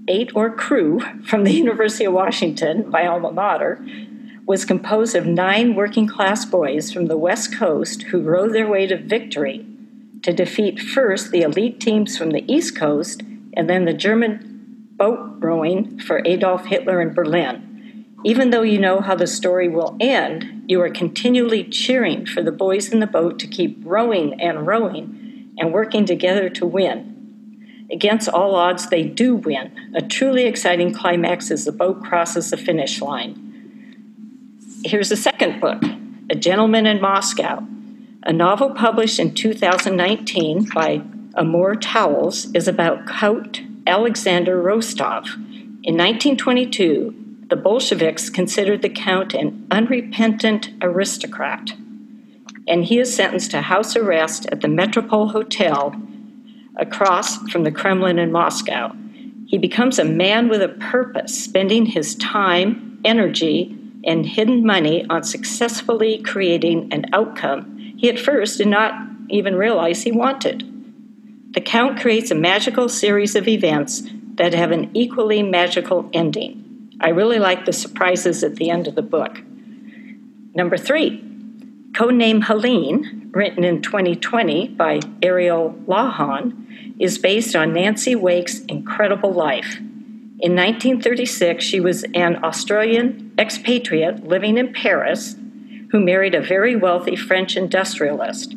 Eight 0.06 0.37
oar 0.37 0.50
Crew 0.50 1.00
from 1.25 1.44
the 1.44 1.52
University 1.64 2.04
of 2.04 2.12
Washington, 2.12 2.90
my 2.90 3.06
alma 3.06 3.33
mater, 3.33 3.83
was 4.44 4.66
composed 4.66 5.16
of 5.16 5.25
nine 5.25 5.75
working 5.75 6.06
class 6.06 6.44
boys 6.44 6.92
from 6.92 7.06
the 7.06 7.16
West 7.16 7.56
Coast 7.56 8.02
who 8.02 8.21
rowed 8.21 8.52
their 8.52 8.68
way 8.68 8.87
to 8.87 8.99
victory 8.99 9.64
to 10.21 10.35
defeat 10.35 10.78
first 10.78 11.30
the 11.30 11.40
elite 11.40 11.80
teams 11.80 12.18
from 12.18 12.33
the 12.33 12.44
East 12.52 12.76
Coast 12.76 13.23
and 13.56 13.71
then 13.71 13.87
the 13.87 13.94
German 13.94 14.90
boat 14.99 15.37
rowing 15.38 15.99
for 16.00 16.21
Adolf 16.26 16.66
Hitler 16.66 17.00
in 17.00 17.14
Berlin. 17.14 17.63
Even 18.24 18.48
though 18.48 18.62
you 18.62 18.78
know 18.78 19.00
how 19.00 19.14
the 19.14 19.26
story 19.26 19.68
will 19.68 19.96
end, 20.00 20.64
you 20.66 20.80
are 20.80 20.88
continually 20.88 21.62
cheering 21.62 22.24
for 22.24 22.42
the 22.42 22.50
boys 22.50 22.88
in 22.88 23.00
the 23.00 23.06
boat 23.06 23.38
to 23.38 23.46
keep 23.46 23.78
rowing 23.84 24.40
and 24.40 24.66
rowing 24.66 25.52
and 25.58 25.74
working 25.74 26.06
together 26.06 26.48
to 26.48 26.64
win. 26.64 27.86
Against 27.92 28.30
all 28.30 28.54
odds, 28.54 28.88
they 28.88 29.02
do 29.02 29.36
win. 29.36 29.92
A 29.94 30.00
truly 30.00 30.44
exciting 30.44 30.92
climax 30.92 31.50
as 31.50 31.66
the 31.66 31.72
boat 31.72 32.02
crosses 32.02 32.50
the 32.50 32.56
finish 32.56 33.02
line. 33.02 33.40
Here's 34.84 35.10
the 35.10 35.16
second 35.16 35.60
book 35.60 35.82
A 36.30 36.34
Gentleman 36.34 36.86
in 36.86 37.02
Moscow. 37.02 37.66
A 38.22 38.32
novel 38.32 38.70
published 38.70 39.18
in 39.18 39.34
2019 39.34 40.70
by 40.74 41.02
Amor 41.36 41.76
Towles 41.76 42.46
is 42.54 42.66
about 42.66 43.06
Count 43.06 43.60
Alexander 43.86 44.62
Rostov. 44.62 45.26
In 45.82 45.98
1922, 45.98 47.23
the 47.54 47.61
Bolsheviks 47.62 48.30
considered 48.30 48.82
the 48.82 48.88
Count 48.88 49.32
an 49.32 49.68
unrepentant 49.70 50.70
aristocrat, 50.82 51.70
and 52.66 52.84
he 52.84 52.99
is 52.99 53.14
sentenced 53.14 53.52
to 53.52 53.62
house 53.62 53.94
arrest 53.94 54.44
at 54.46 54.61
the 54.61 54.66
Metropole 54.66 55.28
Hotel 55.28 55.94
across 56.75 57.37
from 57.52 57.62
the 57.62 57.70
Kremlin 57.70 58.18
in 58.18 58.32
Moscow. 58.32 58.90
He 59.46 59.56
becomes 59.56 60.00
a 60.00 60.04
man 60.04 60.49
with 60.49 60.62
a 60.62 60.68
purpose, 60.68 61.44
spending 61.44 61.87
his 61.87 62.16
time, 62.16 63.00
energy, 63.04 63.78
and 64.02 64.26
hidden 64.26 64.66
money 64.66 65.06
on 65.08 65.23
successfully 65.23 66.20
creating 66.23 66.92
an 66.92 67.06
outcome 67.12 67.94
he 67.96 68.08
at 68.08 68.18
first 68.18 68.58
did 68.58 68.66
not 68.66 68.94
even 69.28 69.54
realize 69.54 70.02
he 70.02 70.11
wanted. 70.11 71.54
The 71.54 71.61
Count 71.61 72.00
creates 72.00 72.32
a 72.32 72.34
magical 72.34 72.88
series 72.88 73.37
of 73.37 73.46
events 73.46 74.02
that 74.34 74.54
have 74.54 74.73
an 74.73 74.90
equally 74.92 75.44
magical 75.44 76.11
ending. 76.12 76.63
I 77.04 77.11
really 77.11 77.38
like 77.38 77.66
the 77.66 77.73
surprises 77.75 78.42
at 78.42 78.56
the 78.56 78.70
end 78.70 78.88
of 78.88 78.94
the 78.94 79.02
book. 79.02 79.38
Number 80.54 80.78
three, 80.78 81.20
Codename 81.92 82.44
Helene, 82.44 83.30
written 83.34 83.62
in 83.62 83.82
2020 83.82 84.68
by 84.68 85.00
Ariel 85.23 85.78
Lawhon, 85.87 86.96
is 86.99 87.18
based 87.18 87.54
on 87.54 87.75
Nancy 87.75 88.14
Wake's 88.14 88.61
incredible 88.61 89.34
life. 89.34 89.76
In 90.40 90.56
1936, 90.56 91.62
she 91.62 91.78
was 91.78 92.04
an 92.14 92.42
Australian 92.42 93.34
expatriate 93.38 94.26
living 94.26 94.56
in 94.56 94.73
Paris 94.73 95.37
who 95.90 96.00
married 96.00 96.34
a 96.34 96.40
very 96.40 96.75
wealthy 96.75 97.16
French 97.16 97.54
industrialist. 97.54 98.54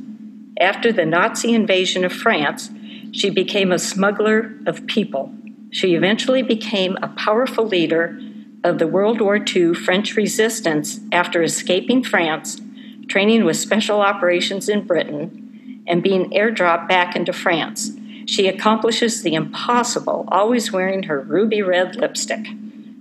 After 0.57 0.93
the 0.93 1.05
Nazi 1.05 1.53
invasion 1.53 2.05
of 2.05 2.13
France, 2.13 2.69
she 3.11 3.29
became 3.29 3.73
a 3.73 3.77
smuggler 3.77 4.53
of 4.65 4.87
people. 4.87 5.33
She 5.69 5.95
eventually 5.95 6.43
became 6.43 6.95
a 7.01 7.09
powerful 7.09 7.67
leader 7.67 8.17
of 8.63 8.79
the 8.79 8.87
World 8.87 9.21
War 9.21 9.37
II 9.37 9.73
French 9.73 10.15
resistance 10.15 10.99
after 11.11 11.41
escaping 11.41 12.03
France, 12.03 12.59
training 13.07 13.45
with 13.45 13.57
special 13.57 14.01
operations 14.01 14.67
in 14.67 14.85
Britain, 14.85 15.83
and 15.87 16.03
being 16.03 16.31
airdropped 16.31 16.87
back 16.87 17.15
into 17.15 17.31
France. 17.31 17.91
She 18.25 18.47
accomplishes 18.47 19.23
the 19.23 19.35
impossible, 19.35 20.27
always 20.27 20.71
wearing 20.71 21.03
her 21.03 21.21
ruby 21.21 21.61
red 21.61 21.95
lipstick. 21.95 22.45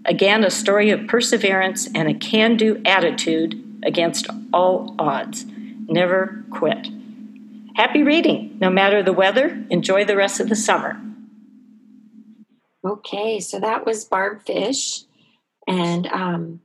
Again, 0.04 0.44
a 0.44 0.50
story 0.50 0.90
of 0.90 1.08
perseverance 1.08 1.88
and 1.92 2.08
a 2.08 2.14
can 2.14 2.56
do 2.56 2.80
attitude 2.84 3.80
against 3.84 4.28
all 4.52 4.94
odds. 5.00 5.44
Never 5.88 6.44
quit. 6.50 6.88
Happy 7.74 8.04
reading. 8.04 8.56
No 8.60 8.70
matter 8.70 9.02
the 9.02 9.12
weather, 9.12 9.64
enjoy 9.68 10.04
the 10.04 10.16
rest 10.16 10.38
of 10.38 10.48
the 10.48 10.54
summer. 10.54 11.00
Okay, 12.84 13.40
so 13.40 13.58
that 13.58 13.84
was 13.84 14.04
Barb 14.04 14.42
Fish. 14.46 15.05
And 15.66 16.06
um, 16.06 16.60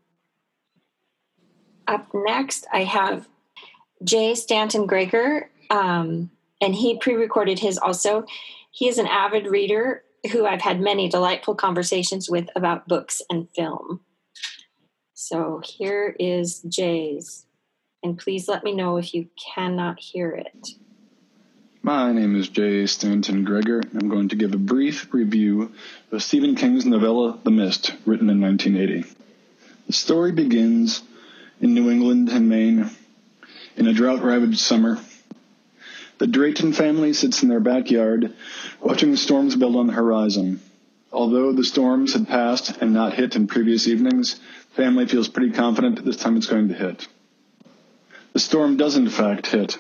up 1.88 2.08
next, 2.14 2.68
I 2.72 2.84
have 2.84 3.28
Jay 4.04 4.36
Stanton 4.36 4.88
Greger, 4.88 5.46
um, 5.70 6.32
and 6.60 6.76
he 6.76 6.98
pre 6.98 7.16
recorded 7.16 7.60
his 7.60 7.78
also. 7.78 8.26
He 8.72 8.88
is 8.88 8.98
an 8.98 9.08
avid 9.08 9.48
reader 9.48 10.04
who 10.32 10.46
I've 10.46 10.62
had 10.62 10.80
many 10.80 11.10
delightful 11.10 11.56
conversations 11.56 12.30
with 12.30 12.48
about 12.56 12.88
books 12.88 13.22
and 13.30 13.48
film. 13.56 14.02
So 15.14 15.62
here 15.64 16.16
is 16.20 16.62
Jay's, 16.62 17.46
and 18.04 18.18
please 18.18 18.48
let 18.48 18.64
me 18.64 18.74
know 18.74 18.98
if 18.98 19.14
you 19.14 19.30
cannot 19.56 20.00
hear 20.00 20.32
it. 20.32 20.68
My 21.84 22.12
name 22.12 22.36
is 22.36 22.48
Jay 22.48 22.86
Stanton 22.86 23.44
Greger. 23.44 23.82
And 23.82 24.00
I'm 24.00 24.08
going 24.08 24.30
to 24.30 24.36
give 24.36 24.54
a 24.54 24.58
brief 24.60 25.12
review 25.12 25.72
of 26.12 26.22
Stephen 26.22 26.54
King's 26.54 26.86
novella 26.86 27.40
The 27.44 27.50
Mist, 27.50 27.96
written 28.06 28.30
in 28.30 28.40
1980. 28.40 29.12
The 29.88 29.94
story 29.94 30.32
begins 30.32 31.02
in 31.60 31.74
New 31.74 31.90
England 31.90 32.30
and 32.30 32.48
Maine 32.48 32.92
in 33.76 33.88
a 33.88 33.94
drought 33.94 34.22
ravaged 34.22 34.60
summer. 34.60 35.00
The 36.20 36.28
Drayton 36.28 36.74
family 36.74 37.14
sits 37.14 37.42
in 37.42 37.50
their 37.50 37.60
backyard 37.60 38.32
watching 38.80 39.10
the 39.10 39.18
storms 39.18 39.56
build 39.56 39.76
on 39.76 39.88
the 39.88 39.94
horizon. 39.94 40.62
Although 41.12 41.52
the 41.52 41.64
storms 41.64 42.14
had 42.14 42.28
passed 42.28 42.78
and 42.80 42.94
not 42.94 43.16
hit 43.16 43.36
in 43.36 43.48
previous 43.48 43.88
evenings, 43.88 44.36
the 44.36 44.84
family 44.84 45.08
feels 45.08 45.28
pretty 45.28 45.52
confident 45.52 45.96
that 45.96 46.06
this 46.06 46.18
time 46.18 46.38
it's 46.38 46.46
going 46.46 46.68
to 46.68 46.76
hit. 46.76 47.08
The 48.34 48.40
storm 48.40 48.78
does 48.78 48.98
in 48.98 49.10
fact 49.10 49.48
hit, 49.48 49.80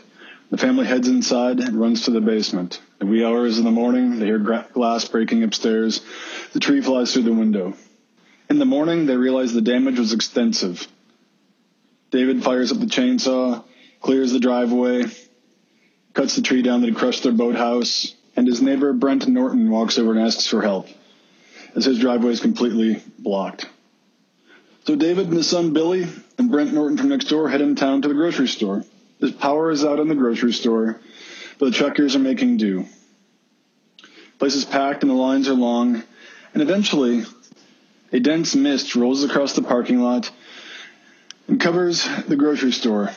the 0.52 0.58
family 0.58 0.86
heads 0.86 1.08
inside 1.08 1.62
and 1.62 1.80
runs 1.80 2.04
to 2.04 2.12
the 2.12 2.20
basement. 2.20 2.82
The 3.00 3.06
wee 3.06 3.24
hours 3.24 3.58
of 3.58 3.64
the 3.64 3.72
morning, 3.72 4.20
they 4.20 4.26
hear 4.26 4.38
glass 4.38 5.08
breaking 5.08 5.44
upstairs. 5.44 6.02
The 6.52 6.60
tree 6.60 6.82
flies 6.82 7.14
through 7.14 7.24
the 7.24 7.34
window. 7.34 7.74
In 8.50 8.60
the 8.60 8.66
morning, 8.66 9.06
they 9.06 9.16
realize 9.16 9.54
the 9.54 9.62
damage 9.62 9.98
was 9.98 10.12
extensive. 10.12 10.86
David 12.12 12.44
fires 12.44 12.74
up 12.74 12.80
the 12.80 12.86
chainsaw, 12.86 13.64
clears 14.02 14.34
the 14.34 14.42
driveway, 14.42 15.06
cuts 16.14 16.36
the 16.36 16.42
tree 16.42 16.62
down 16.62 16.82
that 16.82 16.88
had 16.88 16.98
crushed 16.98 17.24
their 17.24 17.32
boathouse, 17.32 18.14
and 18.36 18.46
his 18.46 18.62
neighbor 18.62 18.92
Brent 18.92 19.26
Norton 19.30 19.70
walks 19.70 19.98
over 19.98 20.12
and 20.12 20.20
asks 20.20 20.48
for 20.48 20.62
help, 20.62 20.90
as 21.78 21.86
his 21.86 22.00
driveway 22.00 22.32
is 22.32 22.42
completely 22.42 23.02
blocked. 23.18 23.70
So 24.84 24.98
David 24.98 25.28
and 25.28 25.38
his 25.38 25.50
son 25.50 25.72
Billy 25.72 26.10
and 26.38 26.52
Brent 26.52 26.74
Norton 26.74 26.98
from 26.98 27.08
next 27.08 27.30
door 27.30 27.48
head 27.48 27.62
in 27.62 27.76
town 27.76 28.02
to 28.02 28.10
the 28.10 28.14
grocery 28.14 28.50
store. 28.50 28.84
His 29.22 29.32
power 29.32 29.70
is 29.70 29.86
out 29.86 30.00
in 30.00 30.08
the 30.08 30.16
grocery 30.16 30.52
store, 30.52 31.00
but 31.60 31.66
the 31.68 31.72
truckers 31.72 32.16
are 32.16 32.20
making 32.20 32.58
do. 32.58 32.86
Place 34.40 34.56
is 34.56 34.66
packed 34.66 35.04
and 35.04 35.12
the 35.12 35.16
lines 35.16 35.48
are 35.48 35.54
long, 35.54 36.02
and 36.54 36.64
eventually 36.64 37.24
a 38.12 38.20
dense 38.20 38.56
mist 38.56 38.96
rolls 38.96 39.24
across 39.24 39.54
the 39.54 39.62
parking 39.62 40.02
lot 40.02 40.32
and 41.48 41.62
covers 41.62 42.08
the 42.28 42.36
grocery 42.36 42.72
store. 42.72 43.12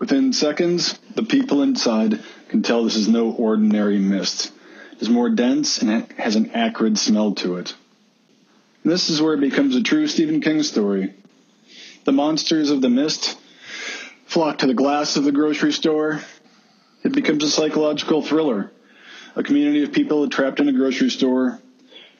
Within 0.00 0.32
seconds, 0.32 0.98
the 1.14 1.22
people 1.22 1.62
inside 1.62 2.20
can 2.48 2.62
tell 2.62 2.82
this 2.82 2.96
is 2.96 3.06
no 3.06 3.30
ordinary 3.30 3.98
mist. 3.98 4.50
It 4.92 5.02
is 5.02 5.08
more 5.08 5.30
dense 5.30 5.82
and 5.82 5.90
it 5.90 6.12
has 6.18 6.34
an 6.34 6.50
acrid 6.52 6.98
smell 6.98 7.34
to 7.36 7.56
it. 7.56 7.74
And 8.82 8.92
this 8.92 9.08
is 9.08 9.22
where 9.22 9.34
it 9.34 9.40
becomes 9.40 9.76
a 9.76 9.82
true 9.82 10.08
Stephen 10.08 10.40
King 10.40 10.64
story. 10.64 11.14
The 12.04 12.12
monsters 12.12 12.70
of 12.70 12.80
the 12.80 12.88
mist 12.88 13.36
flock 14.30 14.58
to 14.58 14.66
the 14.68 14.74
glass 14.74 15.16
of 15.16 15.24
the 15.24 15.32
grocery 15.32 15.72
store. 15.72 16.20
It 17.02 17.12
becomes 17.12 17.42
a 17.42 17.50
psychological 17.50 18.22
thriller. 18.22 18.70
A 19.34 19.42
community 19.42 19.82
of 19.82 19.90
people 19.90 20.28
trapped 20.28 20.60
in 20.60 20.68
a 20.68 20.72
grocery 20.72 21.10
store 21.10 21.60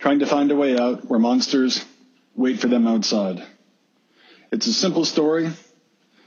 trying 0.01 0.19
to 0.19 0.27
find 0.27 0.51
a 0.51 0.57
way 0.57 0.77
out 0.77 1.05
where 1.05 1.21
monsters 1.21 1.85
wait 2.35 2.59
for 2.59 2.67
them 2.67 2.89
outside. 2.89 3.47
It's 4.51 4.67
a 4.67 4.73
simple 4.73 5.05
story, 5.05 5.51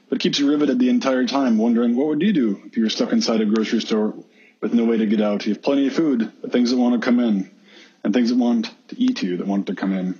but 0.09 0.21
keeps 0.21 0.39
you 0.39 0.49
riveted 0.49 0.79
the 0.79 0.87
entire 0.87 1.25
time, 1.25 1.57
wondering 1.57 1.97
what 1.97 2.07
would 2.07 2.21
you 2.21 2.31
do 2.31 2.61
if 2.65 2.77
you 2.77 2.83
were 2.83 2.89
stuck 2.89 3.11
inside 3.11 3.41
a 3.41 3.45
grocery 3.45 3.81
store 3.81 4.13
with 4.61 4.73
no 4.73 4.85
way 4.85 4.95
to 4.95 5.05
get 5.05 5.19
out? 5.19 5.45
You 5.45 5.53
have 5.53 5.61
plenty 5.61 5.87
of 5.87 5.93
food, 5.93 6.31
but 6.41 6.53
things 6.53 6.71
that 6.71 6.77
want 6.77 6.95
to 6.95 7.05
come 7.05 7.19
in, 7.19 7.51
and 8.05 8.13
things 8.13 8.29
that 8.29 8.37
want 8.37 8.71
to 8.87 8.97
eat 8.97 9.21
you 9.21 9.35
that 9.35 9.47
want 9.47 9.67
to 9.67 9.75
come 9.75 9.91
in. 9.91 10.17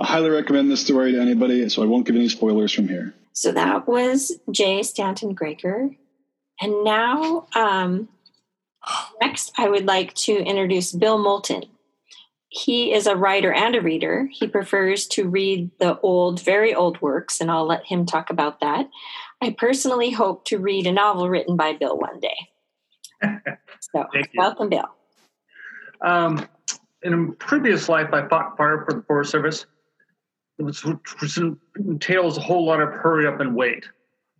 I 0.00 0.06
highly 0.06 0.30
recommend 0.30 0.70
this 0.70 0.80
story 0.80 1.12
to 1.12 1.20
anybody, 1.20 1.68
so 1.68 1.82
I 1.82 1.86
won't 1.86 2.06
give 2.06 2.16
any 2.16 2.30
spoilers 2.30 2.72
from 2.72 2.88
here. 2.88 3.12
So 3.36 3.52
that 3.52 3.86
was 3.86 4.32
Jay 4.50 4.82
Stanton 4.82 5.34
Gregor. 5.34 5.90
And 6.58 6.84
now, 6.84 7.46
um, 7.54 8.08
next, 9.20 9.52
I 9.58 9.68
would 9.68 9.84
like 9.84 10.14
to 10.14 10.32
introduce 10.32 10.92
Bill 10.92 11.18
Moulton. 11.18 11.64
He 12.48 12.94
is 12.94 13.06
a 13.06 13.14
writer 13.14 13.52
and 13.52 13.76
a 13.76 13.82
reader. 13.82 14.26
He 14.32 14.48
prefers 14.48 15.06
to 15.08 15.28
read 15.28 15.70
the 15.78 16.00
old, 16.00 16.40
very 16.40 16.74
old 16.74 17.02
works, 17.02 17.38
and 17.38 17.50
I'll 17.50 17.66
let 17.66 17.84
him 17.84 18.06
talk 18.06 18.30
about 18.30 18.60
that. 18.60 18.88
I 19.42 19.50
personally 19.50 20.12
hope 20.12 20.46
to 20.46 20.58
read 20.58 20.86
a 20.86 20.92
novel 20.92 21.28
written 21.28 21.58
by 21.58 21.74
Bill 21.74 21.98
one 21.98 22.20
day. 22.20 22.38
So, 23.92 24.04
welcome, 24.34 24.70
Bill. 24.70 24.88
Um, 26.00 26.48
in 27.02 27.12
a 27.12 27.32
previous 27.32 27.88
life, 27.88 28.08
I 28.12 28.26
fought 28.26 28.56
fire 28.56 28.84
for 28.84 28.96
the 28.96 29.02
Forest 29.02 29.30
Service. 29.30 29.66
Which 30.58 30.84
entails 31.76 32.38
a 32.38 32.40
whole 32.40 32.64
lot 32.64 32.80
of 32.80 32.88
hurry 32.90 33.26
up 33.26 33.40
and 33.40 33.54
wait. 33.54 33.84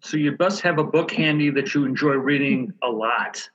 So 0.00 0.16
you 0.16 0.34
must 0.38 0.62
have 0.62 0.78
a 0.78 0.84
book 0.84 1.10
handy 1.10 1.50
that 1.50 1.74
you 1.74 1.84
enjoy 1.84 2.14
reading 2.14 2.72
a 2.82 2.88
lot. 2.88 3.48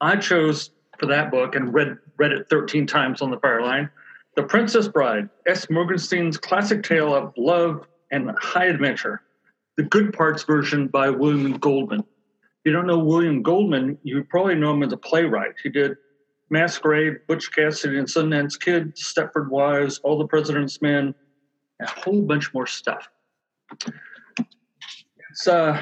I 0.00 0.16
chose 0.16 0.70
for 0.98 1.06
that 1.06 1.30
book 1.30 1.54
and 1.54 1.72
read 1.72 1.98
read 2.18 2.32
it 2.32 2.48
13 2.50 2.86
times 2.86 3.22
on 3.22 3.30
the 3.30 3.38
fire 3.38 3.62
line. 3.62 3.90
The 4.36 4.42
Princess 4.42 4.88
Bride, 4.88 5.28
S. 5.46 5.68
Morgenstern's 5.70 6.36
classic 6.36 6.82
tale 6.82 7.14
of 7.14 7.32
love 7.36 7.86
and 8.10 8.30
high 8.38 8.66
adventure. 8.66 9.22
The 9.76 9.82
Good 9.84 10.12
Parts 10.12 10.42
version 10.44 10.86
by 10.88 11.10
William 11.10 11.52
Goldman. 11.58 12.00
If 12.00 12.66
you 12.66 12.72
don't 12.72 12.86
know 12.86 12.98
William 12.98 13.42
Goldman, 13.42 13.98
you 14.02 14.22
probably 14.24 14.54
know 14.54 14.72
him 14.72 14.82
as 14.82 14.92
a 14.92 14.96
playwright. 14.96 15.54
He 15.62 15.70
did 15.70 15.96
Masquerade, 16.50 17.26
Butch 17.26 17.50
Cassidy 17.52 17.98
and 17.98 18.06
Sundance 18.06 18.60
Kid, 18.60 18.94
Stepford 18.96 19.48
Wives, 19.48 19.98
All 20.02 20.18
the 20.18 20.26
President's 20.26 20.82
Men, 20.82 21.14
a 21.80 21.86
whole 21.86 22.22
bunch 22.22 22.52
more 22.54 22.66
stuff. 22.66 23.08
It's, 25.30 25.46
uh, 25.46 25.80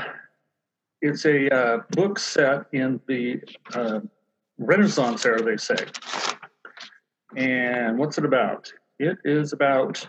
it's 1.00 1.24
a 1.24 1.54
uh, 1.54 1.78
book 1.90 2.18
set 2.18 2.66
in 2.72 3.00
the 3.06 3.40
uh, 3.74 4.00
Renaissance 4.58 5.24
era, 5.24 5.42
they 5.42 5.56
say. 5.56 5.86
And 7.36 7.98
what's 7.98 8.18
it 8.18 8.24
about? 8.24 8.72
It 8.98 9.18
is 9.24 9.52
about 9.52 10.06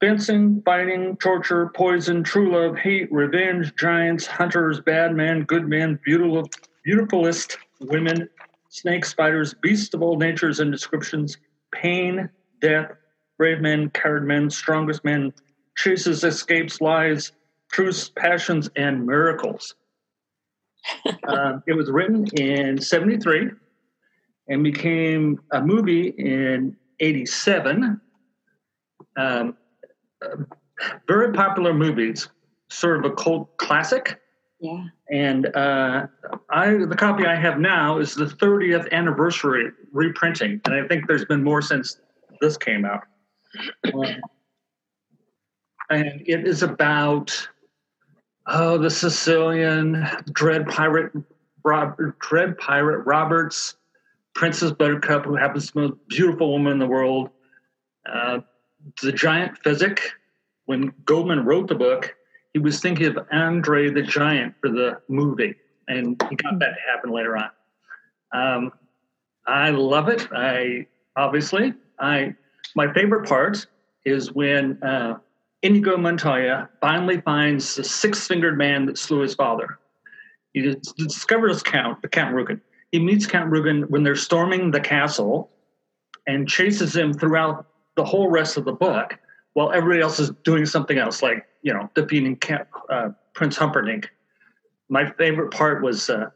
fencing, 0.00 0.62
fighting, 0.64 1.16
torture, 1.18 1.70
poison, 1.74 2.24
true 2.24 2.52
love, 2.52 2.76
hate, 2.76 3.12
revenge, 3.12 3.74
giants, 3.76 4.26
hunters, 4.26 4.80
bad 4.80 5.14
men, 5.14 5.42
good 5.44 5.68
men, 5.68 5.98
beautiful, 6.04 6.48
beautifulest 6.84 7.58
women, 7.80 8.28
snakes, 8.68 9.10
spiders, 9.10 9.54
beasts 9.54 9.94
of 9.94 10.02
all 10.02 10.16
natures 10.16 10.60
and 10.60 10.72
descriptions, 10.72 11.36
pain, 11.72 12.28
death, 12.60 12.90
brave 13.40 13.62
men, 13.62 13.88
coward 13.88 14.26
men, 14.26 14.50
strongest 14.50 15.02
men, 15.02 15.32
chases, 15.74 16.24
escapes, 16.24 16.82
lies, 16.82 17.32
truths, 17.72 18.10
passions, 18.14 18.68
and 18.76 19.06
miracles. 19.06 19.76
uh, 21.26 21.54
it 21.66 21.72
was 21.72 21.90
written 21.90 22.26
in 22.36 22.78
73 22.78 23.48
and 24.48 24.62
became 24.62 25.40
a 25.52 25.62
movie 25.62 26.08
in 26.18 26.76
87. 27.00 27.98
Um, 29.16 29.56
uh, 30.22 30.28
very 31.08 31.32
popular 31.32 31.72
movies, 31.72 32.28
sort 32.68 33.02
of 33.02 33.10
a 33.10 33.14
cult 33.14 33.56
classic. 33.56 34.20
Yeah. 34.60 34.84
And 35.10 35.46
uh, 35.56 36.08
I, 36.50 36.72
the 36.74 36.94
copy 36.94 37.24
I 37.24 37.36
have 37.36 37.58
now 37.58 38.00
is 38.00 38.14
the 38.14 38.26
30th 38.26 38.92
anniversary 38.92 39.70
reprinting, 39.92 40.60
and 40.66 40.74
I 40.74 40.86
think 40.86 41.06
there's 41.08 41.24
been 41.24 41.42
more 41.42 41.62
since 41.62 41.98
this 42.42 42.58
came 42.58 42.84
out. 42.84 43.04
Um, 43.92 44.04
and 45.90 46.22
it 46.26 46.46
is 46.46 46.62
about 46.62 47.48
oh 48.46 48.78
the 48.78 48.90
Sicilian 48.90 50.06
dread 50.32 50.66
pirate 50.68 51.12
Rob, 51.64 51.98
dread 52.20 52.56
pirate 52.58 53.04
Roberts, 53.04 53.76
Princess 54.34 54.72
Buttercup, 54.72 55.24
who 55.24 55.36
happens 55.36 55.66
to 55.68 55.72
be 55.72 55.80
the 55.80 55.88
most 55.88 56.08
beautiful 56.08 56.52
woman 56.52 56.72
in 56.72 56.78
the 56.78 56.86
world. 56.86 57.30
Uh, 58.10 58.40
the 59.02 59.12
giant 59.12 59.58
Fezzik. 59.62 60.00
When 60.66 60.92
Goldman 61.04 61.44
wrote 61.44 61.68
the 61.68 61.74
book, 61.74 62.14
he 62.52 62.60
was 62.60 62.80
thinking 62.80 63.06
of 63.06 63.18
Andre 63.32 63.90
the 63.90 64.02
Giant 64.02 64.54
for 64.60 64.70
the 64.70 65.00
movie, 65.08 65.54
and 65.88 66.20
he 66.30 66.36
got 66.36 66.58
that 66.60 66.74
to 66.74 66.80
happen 66.90 67.10
later 67.10 67.36
on. 67.36 67.50
Um, 68.32 68.72
I 69.46 69.70
love 69.70 70.08
it. 70.08 70.28
I 70.32 70.86
obviously 71.16 71.74
I 71.98 72.34
my 72.74 72.92
favorite 72.92 73.28
part 73.28 73.66
is 74.04 74.32
when 74.32 74.82
uh, 74.82 75.18
Inigo 75.62 75.96
Montoya 75.96 76.68
finally 76.80 77.20
finds 77.20 77.76
the 77.76 77.84
six-fingered 77.84 78.56
man 78.56 78.86
that 78.86 78.98
slew 78.98 79.20
his 79.20 79.34
father. 79.34 79.78
He 80.52 80.74
discovers 80.96 81.62
Count, 81.62 81.98
Count 82.10 82.34
Rugen. 82.34 82.60
He 82.92 82.98
meets 82.98 83.26
Count 83.26 83.50
Rugen 83.50 83.88
when 83.88 84.02
they're 84.02 84.16
storming 84.16 84.70
the 84.70 84.80
castle 84.80 85.50
and 86.26 86.48
chases 86.48 86.96
him 86.96 87.12
throughout 87.12 87.66
the 87.96 88.04
whole 88.04 88.30
rest 88.30 88.56
of 88.56 88.64
the 88.64 88.72
book 88.72 89.18
while 89.52 89.72
everybody 89.72 90.00
else 90.00 90.18
is 90.18 90.30
doing 90.44 90.64
something 90.64 90.98
else, 90.98 91.22
like, 91.22 91.46
you 91.62 91.72
know, 91.72 91.90
defeating 91.94 92.38
uh, 92.88 93.10
Prince 93.34 93.56
Humperdinck. 93.56 94.08
My 94.88 95.10
favorite 95.12 95.52
part 95.52 95.82
was 95.82 96.10
uh, 96.10 96.30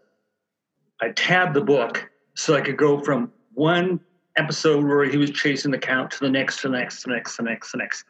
I 1.00 1.10
tabbed 1.10 1.54
the 1.54 1.60
book 1.60 2.08
so 2.34 2.54
I 2.54 2.60
could 2.60 2.76
go 2.76 3.00
from 3.00 3.32
one 3.54 4.00
episode 4.36 4.84
where 4.84 5.04
he 5.04 5.16
was 5.16 5.30
chasing 5.30 5.70
the 5.70 5.78
count 5.78 6.10
to 6.12 6.20
the 6.20 6.30
next, 6.30 6.60
to 6.62 6.68
the 6.68 6.76
next, 6.76 7.02
to 7.02 7.08
the 7.08 7.14
next, 7.14 7.36
to 7.36 7.42
the 7.42 7.48
next, 7.48 7.70
to 7.70 7.76
the 7.76 7.82
next. 7.82 8.04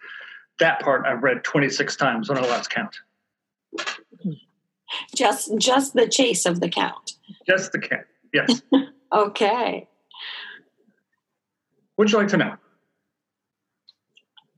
That 0.60 0.80
part 0.80 1.06
I've 1.06 1.22
read 1.22 1.44
26 1.44 1.96
times 1.96 2.28
when 2.28 2.38
I 2.38 2.42
lost 2.42 2.70
count. 2.70 2.96
Just 5.14 5.56
just 5.58 5.94
the 5.94 6.08
chase 6.08 6.46
of 6.46 6.60
the 6.60 6.68
count. 6.68 7.14
Just 7.46 7.72
the 7.72 7.78
count. 7.78 8.06
Yes. 8.32 8.62
Okay. 9.12 9.86
Would 11.96 12.10
you 12.10 12.18
like 12.18 12.26
to 12.28 12.36
know? 12.36 12.56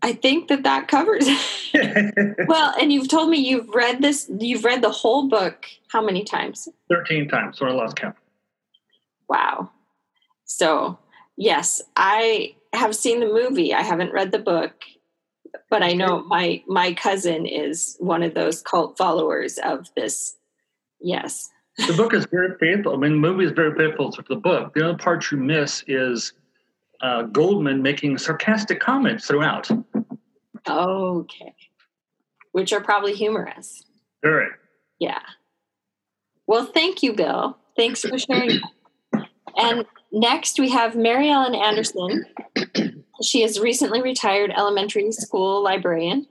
I 0.02 0.12
think 0.14 0.48
that 0.48 0.62
that 0.62 0.88
covers 0.88 1.26
it. 1.28 2.36
well, 2.48 2.74
and 2.80 2.92
you've 2.92 3.08
told 3.08 3.28
me 3.28 3.38
you've 3.38 3.68
read 3.68 4.00
this, 4.00 4.30
you've 4.38 4.64
read 4.64 4.82
the 4.82 4.90
whole 4.90 5.28
book 5.28 5.66
how 5.88 6.02
many 6.02 6.24
times? 6.24 6.68
13 6.88 7.28
times 7.28 7.60
when 7.60 7.70
I 7.70 7.74
lost 7.74 7.96
count. 7.96 8.16
Wow. 9.28 9.70
So, 10.44 10.98
yes, 11.36 11.82
I 11.96 12.54
have 12.72 12.94
seen 12.94 13.20
the 13.20 13.26
movie. 13.26 13.74
I 13.74 13.82
haven't 13.82 14.12
read 14.12 14.32
the 14.32 14.38
book, 14.38 14.72
but 15.70 15.82
I 15.82 15.92
know 15.92 16.24
my 16.24 16.62
my 16.66 16.94
cousin 16.94 17.46
is 17.46 17.96
one 18.00 18.22
of 18.22 18.34
those 18.34 18.62
cult 18.62 18.96
followers 18.96 19.58
of 19.58 19.88
this. 19.96 20.36
Yes. 21.00 21.50
the 21.86 21.92
book 21.92 22.14
is 22.14 22.26
very 22.30 22.56
faithful. 22.58 22.94
I 22.94 22.96
mean, 22.96 23.12
the 23.12 23.28
movie 23.28 23.44
is 23.44 23.52
very 23.52 23.76
faithful 23.76 24.10
to 24.12 24.24
the 24.28 24.36
book. 24.36 24.72
The 24.74 24.82
only 24.82 24.96
part 24.96 25.30
you 25.30 25.36
miss 25.36 25.84
is 25.86 26.32
uh, 27.02 27.22
Goldman 27.24 27.82
making 27.82 28.16
sarcastic 28.18 28.80
comments 28.80 29.26
throughout. 29.26 29.68
Okay. 30.68 31.54
Which 32.52 32.72
are 32.72 32.80
probably 32.80 33.12
humorous. 33.12 33.84
Very. 34.22 34.48
Yeah. 34.98 35.20
Well, 36.46 36.66
thank 36.66 37.02
you, 37.02 37.12
Bill. 37.12 37.58
Thanks 37.76 38.02
for 38.02 38.18
sharing. 38.18 38.60
and 39.56 39.84
next, 40.12 40.58
we 40.58 40.70
have 40.70 40.96
Mary 40.96 41.30
Ellen 41.30 41.54
Anderson. 41.54 42.24
she 43.22 43.42
is 43.42 43.60
recently 43.60 44.02
retired 44.02 44.52
elementary 44.56 45.10
school 45.12 45.62
librarian 45.62 46.26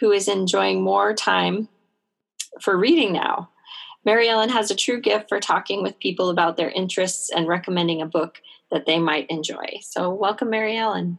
who 0.00 0.12
is 0.12 0.28
enjoying 0.28 0.82
more 0.82 1.14
time 1.14 1.68
for 2.60 2.76
reading 2.76 3.12
now. 3.12 3.50
Mary 4.04 4.28
Ellen 4.28 4.50
has 4.50 4.70
a 4.70 4.76
true 4.76 5.00
gift 5.00 5.28
for 5.28 5.40
talking 5.40 5.82
with 5.82 5.98
people 5.98 6.28
about 6.28 6.56
their 6.56 6.70
interests 6.70 7.30
and 7.30 7.48
recommending 7.48 8.00
a 8.00 8.06
book 8.06 8.40
that 8.70 8.86
they 8.86 8.98
might 8.98 9.28
enjoy. 9.28 9.66
So, 9.82 10.10
welcome, 10.10 10.50
Mary 10.50 10.76
Ellen. 10.76 11.18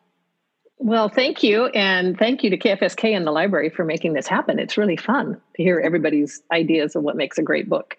Well, 0.80 1.10
thank 1.10 1.44
you. 1.44 1.66
And 1.68 2.18
thank 2.18 2.44
you 2.44 2.50
to 2.52 2.58
KFSK 2.58 3.16
and 3.16 3.26
the 3.26 3.32
library 3.32 3.70
for 3.70 3.84
making 3.84 4.14
this 4.14 4.28
happen. 4.28 4.60
It's 4.60 4.78
really 4.78 4.96
fun 4.96 5.42
to 5.56 5.64
hear 5.64 5.80
everybody's 5.80 6.42
ideas 6.52 6.96
of 6.96 7.04
what 7.04 7.16
makes 7.16 7.38
a 7.38 7.44
great 7.44 7.68
book. 7.68 7.98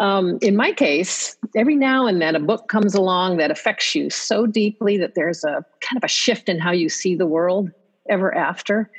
Um, 0.00 0.38
in 0.42 0.56
my 0.56 0.72
case, 0.72 1.36
every 1.54 1.76
now 1.76 2.06
and 2.06 2.20
then 2.20 2.34
a 2.34 2.40
book 2.40 2.68
comes 2.68 2.94
along 2.94 3.36
that 3.36 3.50
affects 3.50 3.94
you 3.94 4.10
so 4.10 4.46
deeply 4.46 4.98
that 4.98 5.14
there's 5.14 5.44
a 5.44 5.64
kind 5.80 5.96
of 5.96 6.02
a 6.02 6.08
shift 6.08 6.48
in 6.48 6.58
how 6.58 6.72
you 6.72 6.88
see 6.88 7.14
the 7.14 7.26
world 7.26 7.70
ever 8.08 8.34
after. 8.34 8.90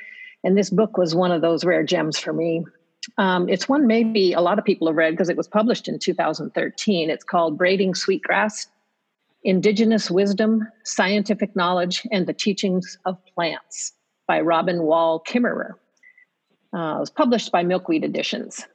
And 0.44 0.58
this 0.58 0.70
book 0.70 0.98
was 0.98 1.14
one 1.14 1.32
of 1.32 1.42
those 1.42 1.66
rare 1.66 1.84
gems 1.84 2.18
for 2.18 2.32
me. 2.32 2.64
Um, 3.18 3.50
it's 3.50 3.68
one 3.68 3.88
maybe 3.88 4.34
a 4.34 4.42
lot 4.42 4.58
of 4.58 4.66
people 4.66 4.88
have 4.88 4.96
read 4.96 5.12
because 5.12 5.30
it 5.30 5.38
was 5.38 5.48
published 5.48 5.88
in 5.88 6.00
2013. 6.00 7.10
It's 7.10 7.24
called 7.24 7.58
Braiding 7.58 7.94
Sweetgrass 7.94 8.68
Indigenous 9.46 10.10
Wisdom, 10.10 10.68
Scientific 10.84 11.56
Knowledge, 11.56 12.08
and 12.12 12.26
the 12.26 12.34
Teachings 12.34 12.98
of 13.06 13.24
Plants 13.36 13.94
by 14.28 14.42
Robin 14.42 14.84
Wall 14.84 15.24
Kimmerer. 15.24 15.74
Uh, 16.76 16.96
it 16.98 17.00
was 17.00 17.12
published 17.12 17.52
by 17.52 17.64
Milkweed 17.64 18.04
Editions. 18.04 18.66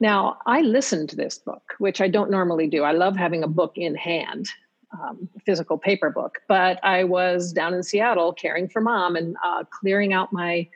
Now, 0.00 0.38
I 0.46 0.60
listened 0.60 1.08
to 1.10 1.16
this 1.16 1.38
book, 1.38 1.74
which 1.78 2.00
I 2.00 2.08
don't 2.08 2.30
normally 2.30 2.68
do. 2.68 2.84
I 2.84 2.92
love 2.92 3.16
having 3.16 3.42
a 3.42 3.48
book 3.48 3.72
in 3.76 3.96
hand, 3.96 4.48
um, 4.92 5.28
a 5.36 5.40
physical 5.40 5.76
paper 5.76 6.10
book, 6.10 6.38
but 6.46 6.82
I 6.84 7.04
was 7.04 7.52
down 7.52 7.74
in 7.74 7.82
Seattle 7.82 8.32
caring 8.32 8.68
for 8.68 8.80
mom 8.80 9.16
and 9.16 9.36
uh, 9.44 9.64
clearing 9.80 10.12
out 10.12 10.32
my 10.32 10.68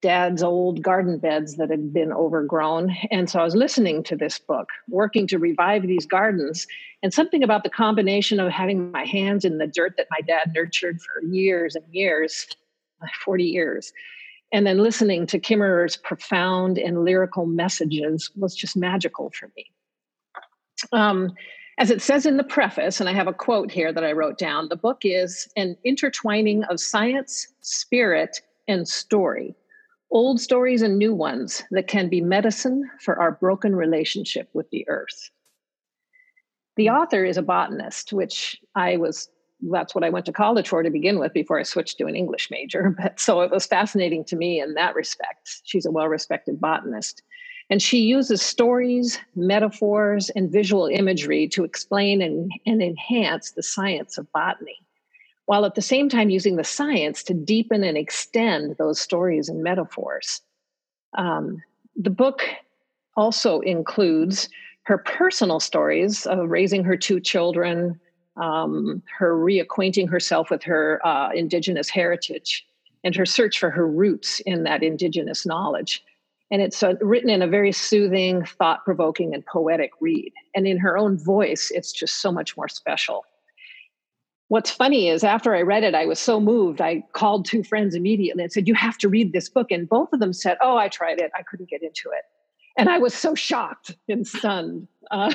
dad's 0.00 0.42
old 0.42 0.82
garden 0.82 1.18
beds 1.18 1.56
that 1.56 1.70
had 1.70 1.92
been 1.92 2.12
overgrown. 2.12 2.94
And 3.10 3.28
so 3.28 3.40
I 3.40 3.44
was 3.44 3.56
listening 3.56 4.04
to 4.04 4.16
this 4.16 4.38
book, 4.38 4.68
working 4.88 5.26
to 5.28 5.38
revive 5.38 5.82
these 5.82 6.06
gardens. 6.06 6.66
And 7.02 7.12
something 7.12 7.42
about 7.42 7.64
the 7.64 7.70
combination 7.70 8.38
of 8.38 8.52
having 8.52 8.92
my 8.92 9.04
hands 9.04 9.44
in 9.44 9.58
the 9.58 9.66
dirt 9.66 9.94
that 9.96 10.06
my 10.10 10.20
dad 10.20 10.52
nurtured 10.54 11.00
for 11.00 11.26
years 11.26 11.74
and 11.74 11.84
years 11.90 12.46
40 13.24 13.44
years 13.44 13.92
and 14.52 14.66
then 14.66 14.78
listening 14.78 15.26
to 15.26 15.38
Kimmerer's 15.38 15.96
profound 15.96 16.78
and 16.78 17.04
lyrical 17.04 17.46
messages 17.46 18.30
was 18.36 18.54
just 18.54 18.76
magical 18.76 19.30
for 19.30 19.50
me. 19.56 19.66
Um, 20.92 21.32
as 21.78 21.90
it 21.90 22.02
says 22.02 22.26
in 22.26 22.36
the 22.36 22.44
preface, 22.44 23.00
and 23.00 23.08
I 23.08 23.12
have 23.12 23.28
a 23.28 23.32
quote 23.32 23.70
here 23.70 23.92
that 23.92 24.04
I 24.04 24.12
wrote 24.12 24.38
down 24.38 24.68
the 24.68 24.76
book 24.76 24.98
is 25.02 25.48
an 25.56 25.76
intertwining 25.84 26.64
of 26.64 26.80
science, 26.80 27.46
spirit, 27.60 28.40
and 28.66 28.88
story 28.88 29.54
old 30.10 30.40
stories 30.40 30.82
and 30.82 30.98
new 30.98 31.14
ones 31.14 31.62
that 31.70 31.86
can 31.86 32.08
be 32.08 32.20
medicine 32.20 32.88
for 33.00 33.20
our 33.20 33.32
broken 33.32 33.76
relationship 33.76 34.48
with 34.52 34.68
the 34.70 34.88
earth. 34.88 35.30
The 36.76 36.90
author 36.90 37.24
is 37.24 37.36
a 37.36 37.42
botanist, 37.42 38.12
which 38.12 38.56
I 38.74 38.96
was 38.96 39.28
that's 39.70 39.94
what 39.94 40.04
I 40.04 40.10
went 40.10 40.26
to 40.26 40.32
college 40.32 40.68
for 40.68 40.82
to 40.82 40.90
begin 40.90 41.18
with 41.18 41.32
before 41.32 41.58
I 41.58 41.64
switched 41.64 41.98
to 41.98 42.06
an 42.06 42.16
English 42.16 42.50
major. 42.50 42.94
But 43.02 43.18
so 43.18 43.40
it 43.40 43.50
was 43.50 43.66
fascinating 43.66 44.24
to 44.26 44.36
me 44.36 44.60
in 44.60 44.74
that 44.74 44.94
respect. 44.94 45.60
She's 45.64 45.86
a 45.86 45.90
well 45.90 46.08
respected 46.08 46.60
botanist. 46.60 47.22
And 47.70 47.82
she 47.82 47.98
uses 47.98 48.40
stories, 48.40 49.18
metaphors, 49.36 50.30
and 50.30 50.50
visual 50.50 50.86
imagery 50.86 51.48
to 51.48 51.64
explain 51.64 52.22
and, 52.22 52.50
and 52.64 52.82
enhance 52.82 53.50
the 53.50 53.62
science 53.62 54.16
of 54.16 54.30
botany 54.32 54.78
while 55.48 55.64
at 55.64 55.74
the 55.74 55.80
same 55.80 56.10
time 56.10 56.28
using 56.28 56.56
the 56.56 56.62
science 56.62 57.22
to 57.22 57.32
deepen 57.32 57.82
and 57.82 57.96
extend 57.96 58.76
those 58.76 59.00
stories 59.00 59.48
and 59.48 59.62
metaphors. 59.62 60.42
Um, 61.16 61.62
the 61.96 62.10
book 62.10 62.42
also 63.16 63.60
includes 63.60 64.50
her 64.82 64.98
personal 64.98 65.58
stories 65.58 66.26
of 66.26 66.50
raising 66.50 66.84
her 66.84 66.98
two 66.98 67.18
children, 67.18 67.98
um, 68.38 69.02
her 69.18 69.36
reacquainting 69.36 70.08
herself 70.08 70.50
with 70.50 70.62
her 70.62 71.04
uh, 71.06 71.30
Indigenous 71.32 71.88
heritage, 71.88 72.66
and 73.04 73.14
her 73.14 73.26
search 73.26 73.58
for 73.58 73.70
her 73.70 73.86
roots 73.86 74.40
in 74.40 74.64
that 74.64 74.82
Indigenous 74.82 75.46
knowledge. 75.46 76.04
And 76.50 76.62
it's 76.62 76.82
uh, 76.82 76.94
written 77.00 77.28
in 77.28 77.42
a 77.42 77.46
very 77.46 77.72
soothing, 77.72 78.44
thought 78.44 78.84
provoking, 78.84 79.34
and 79.34 79.44
poetic 79.44 79.90
read. 80.00 80.32
And 80.54 80.66
in 80.66 80.78
her 80.78 80.96
own 80.96 81.18
voice, 81.18 81.70
it's 81.74 81.92
just 81.92 82.22
so 82.22 82.32
much 82.32 82.56
more 82.56 82.68
special 82.68 83.24
what's 84.48 84.70
funny 84.70 85.08
is 85.08 85.24
after 85.24 85.54
I 85.54 85.62
read 85.62 85.84
it, 85.84 85.94
I 85.94 86.06
was 86.06 86.18
so 86.18 86.40
moved. 86.40 86.80
I 86.80 87.04
called 87.12 87.44
two 87.44 87.62
friends 87.62 87.94
immediately 87.94 88.42
and 88.42 88.52
said, 88.52 88.66
You 88.66 88.74
have 88.74 88.98
to 88.98 89.08
read 89.08 89.32
this 89.32 89.48
book. 89.48 89.70
And 89.70 89.88
both 89.88 90.12
of 90.12 90.20
them 90.20 90.32
said, 90.32 90.56
Oh, 90.60 90.76
I 90.76 90.88
tried 90.88 91.20
it. 91.20 91.30
I 91.38 91.42
couldn't 91.42 91.70
get 91.70 91.82
into 91.82 92.10
it. 92.10 92.24
And 92.78 92.88
I 92.88 92.98
was 92.98 93.12
so 93.12 93.34
shocked 93.34 93.96
and 94.08 94.26
stunned. 94.26 94.86
Uh, 95.10 95.34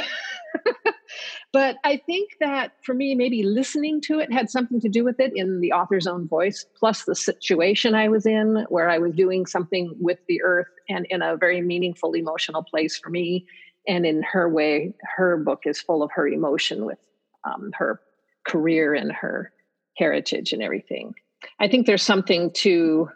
but 1.53 1.75
I 1.83 1.97
think 1.97 2.31
that 2.39 2.71
for 2.83 2.93
me, 2.93 3.15
maybe 3.15 3.43
listening 3.43 3.99
to 4.01 4.19
it 4.19 4.31
had 4.31 4.49
something 4.49 4.79
to 4.79 4.89
do 4.89 5.03
with 5.03 5.19
it 5.19 5.33
in 5.35 5.59
the 5.59 5.73
author's 5.73 6.07
own 6.07 6.27
voice, 6.27 6.65
plus 6.79 7.03
the 7.03 7.15
situation 7.15 7.95
I 7.95 8.07
was 8.07 8.25
in, 8.25 8.65
where 8.69 8.89
I 8.89 8.97
was 8.97 9.13
doing 9.13 9.45
something 9.45 9.93
with 9.99 10.19
the 10.27 10.41
earth 10.41 10.69
and 10.87 11.05
in 11.09 11.21
a 11.21 11.35
very 11.35 11.61
meaningful 11.61 12.13
emotional 12.13 12.63
place 12.63 12.97
for 12.97 13.09
me. 13.09 13.45
And 13.87 14.05
in 14.05 14.23
her 14.23 14.47
way, 14.47 14.93
her 15.17 15.35
book 15.37 15.63
is 15.65 15.81
full 15.81 16.01
of 16.01 16.11
her 16.13 16.27
emotion 16.27 16.85
with 16.85 16.99
um, 17.43 17.71
her 17.73 17.99
career 18.47 18.93
and 18.93 19.11
her 19.11 19.51
heritage 19.97 20.53
and 20.53 20.63
everything. 20.63 21.13
I 21.59 21.67
think 21.67 21.87
there's 21.87 22.03
something 22.03 22.51
to 22.51 23.09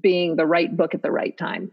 being 0.00 0.36
the 0.36 0.46
right 0.46 0.74
book 0.74 0.94
at 0.94 1.02
the 1.02 1.10
right 1.10 1.36
time. 1.36 1.70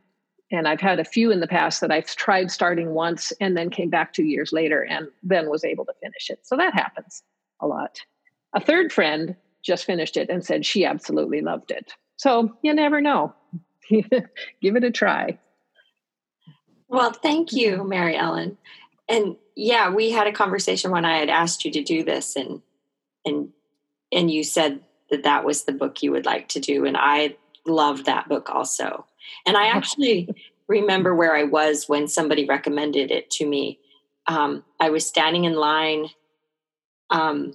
And 0.51 0.67
I've 0.67 0.81
had 0.81 0.99
a 0.99 1.05
few 1.05 1.31
in 1.31 1.41
the 1.41 1.47
past 1.47 1.81
that 1.81 1.91
I've 1.91 2.15
tried 2.15 2.49
starting 2.49 2.91
once 2.91 3.31
and 3.39 3.55
then 3.55 3.69
came 3.69 3.89
back 3.89 4.13
two 4.13 4.23
years 4.23 4.51
later 4.51 4.83
and 4.83 5.07
then 5.21 5.49
was 5.49 5.63
able 5.63 5.85
to 5.85 5.93
finish 6.01 6.29
it. 6.29 6.39
So 6.43 6.57
that 6.57 6.73
happens 6.73 7.21
a 7.61 7.67
lot. 7.67 7.99
A 8.53 8.59
third 8.59 8.91
friend 8.91 9.35
just 9.63 9.85
finished 9.85 10.17
it 10.17 10.29
and 10.29 10.43
said 10.43 10.65
she 10.65 10.85
absolutely 10.85 11.41
loved 11.41 11.69
it. 11.69 11.93
So 12.17 12.57
you 12.63 12.73
never 12.73 12.99
know. 12.99 13.33
Give 13.89 14.75
it 14.75 14.83
a 14.83 14.91
try. 14.91 15.37
Well, 16.87 17.11
thank 17.11 17.53
you, 17.53 17.83
Mary 17.83 18.15
Ellen. 18.15 18.57
And 19.07 19.35
yeah, 19.55 19.89
we 19.91 20.09
had 20.09 20.27
a 20.27 20.31
conversation 20.31 20.89
when 20.91 21.05
I 21.05 21.17
had 21.17 21.29
asked 21.29 21.65
you 21.65 21.71
to 21.71 21.83
do 21.83 22.03
this, 22.03 22.35
and 22.35 22.61
and 23.25 23.49
and 24.11 24.31
you 24.31 24.43
said 24.43 24.81
that 25.09 25.23
that 25.23 25.45
was 25.45 25.63
the 25.63 25.71
book 25.71 26.01
you 26.01 26.11
would 26.11 26.25
like 26.25 26.47
to 26.49 26.59
do 26.59 26.85
and 26.85 26.97
i 26.97 27.35
love 27.65 28.05
that 28.05 28.27
book 28.27 28.49
also 28.49 29.05
and 29.45 29.57
i 29.57 29.67
actually 29.75 30.27
remember 30.67 31.15
where 31.15 31.35
i 31.35 31.43
was 31.43 31.87
when 31.87 32.07
somebody 32.07 32.45
recommended 32.45 33.11
it 33.11 33.29
to 33.29 33.45
me 33.45 33.79
um, 34.27 34.63
i 34.79 34.89
was 34.89 35.05
standing 35.05 35.45
in 35.45 35.53
line 35.53 36.07
um, 37.09 37.53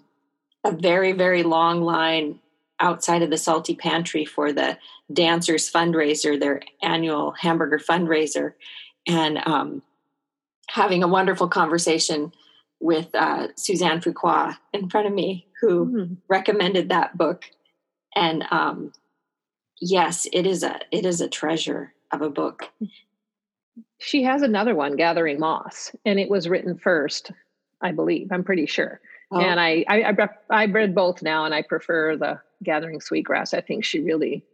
a 0.64 0.72
very 0.72 1.12
very 1.12 1.42
long 1.42 1.83
line 1.83 2.40
outside 2.81 3.22
of 3.22 3.31
the 3.31 3.38
salty 3.38 3.74
pantry 3.74 4.24
for 4.24 4.53
the 4.53 4.77
dancers 5.12 5.70
fundraiser 5.70 6.38
their 6.38 6.61
annual 6.83 7.33
hamburger 7.33 7.79
fundraiser 7.79 8.55
and 9.07 9.38
um, 9.46 9.83
having 10.68 11.03
a 11.03 11.09
wonderful 11.09 11.48
conversation 11.48 12.33
with 12.81 13.14
uh, 13.14 13.48
Suzanne 13.57 14.00
Fuqua 14.00 14.59
in 14.72 14.88
front 14.88 15.07
of 15.07 15.12
me, 15.12 15.46
who 15.61 15.87
mm-hmm. 15.87 16.14
recommended 16.29 16.88
that 16.88 17.16
book. 17.16 17.44
And 18.14 18.44
um, 18.50 18.92
yes, 19.81 20.27
it 20.33 20.47
is 20.47 20.63
a 20.63 20.81
it 20.91 21.07
is 21.07 21.21
a 21.21 21.29
treasure 21.29 21.93
of 22.13 22.23
a 22.23 22.31
book. 22.31 22.71
She 23.99 24.23
has 24.25 24.43
another 24.43 24.75
one, 24.75 24.97
Gathering 24.97 25.41
Moss, 25.41 25.91
and 26.05 26.21
it 26.21 26.29
was 26.29 26.49
written 26.49 26.77
first, 26.77 27.31
I 27.81 27.93
believe. 27.93 28.29
I'm 28.31 28.45
pretty 28.45 28.67
sure. 28.67 29.01
Oh. 29.31 29.41
And 29.41 29.59
I, 29.59 29.85
I 29.89 30.03
I 30.11 30.29
I 30.51 30.67
read 30.67 30.95
both 30.95 31.23
now, 31.23 31.45
and 31.45 31.55
I 31.55 31.63
prefer 31.63 32.17
the 32.17 32.41
Gathering 32.63 33.01
Sweetgrass. 33.01 33.55
I 33.55 33.61
think 33.61 33.85
she 33.85 34.01
really 34.01 34.45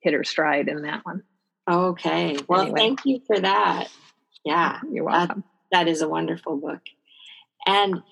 hit 0.00 0.14
her 0.14 0.24
stride 0.24 0.68
in 0.68 0.82
that 0.82 1.04
one. 1.04 1.22
Okay. 1.68 2.38
Well, 2.48 2.62
anyway. 2.62 2.78
thank 2.78 3.04
you 3.04 3.20
for 3.26 3.38
that. 3.40 3.88
Yeah, 4.44 4.80
you're 4.90 5.04
welcome. 5.04 5.42
that, 5.72 5.84
that 5.84 5.90
is 5.90 6.02
a 6.02 6.08
wonderful 6.08 6.56
book. 6.56 6.82
And 7.66 8.02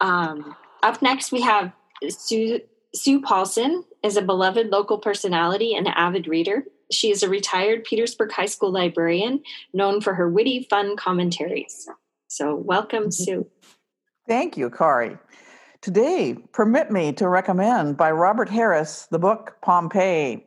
um, 0.00 0.54
up 0.82 1.00
next, 1.00 1.32
we 1.32 1.40
have 1.40 1.72
Sue, 2.08 2.60
Sue 2.94 3.22
Paulson 3.22 3.84
is 4.02 4.16
a 4.16 4.22
beloved 4.22 4.68
local 4.68 4.98
personality 4.98 5.74
and 5.74 5.88
avid 5.88 6.26
reader. 6.26 6.64
She 6.90 7.10
is 7.10 7.22
a 7.22 7.28
retired 7.28 7.84
Petersburg 7.84 8.32
High 8.32 8.46
School 8.46 8.70
librarian 8.70 9.42
known 9.72 10.02
for 10.02 10.12
her 10.14 10.28
witty, 10.28 10.66
fun 10.68 10.96
commentaries. 10.96 11.88
So, 12.28 12.54
welcome, 12.54 13.04
mm-hmm. 13.04 13.10
Sue. 13.10 13.46
Thank 14.28 14.58
you, 14.58 14.68
Kari. 14.68 15.16
Today, 15.80 16.36
permit 16.52 16.90
me 16.90 17.12
to 17.14 17.28
recommend 17.28 17.96
by 17.96 18.10
Robert 18.10 18.50
Harris 18.50 19.06
the 19.10 19.18
book 19.18 19.56
Pompeii. 19.62 20.46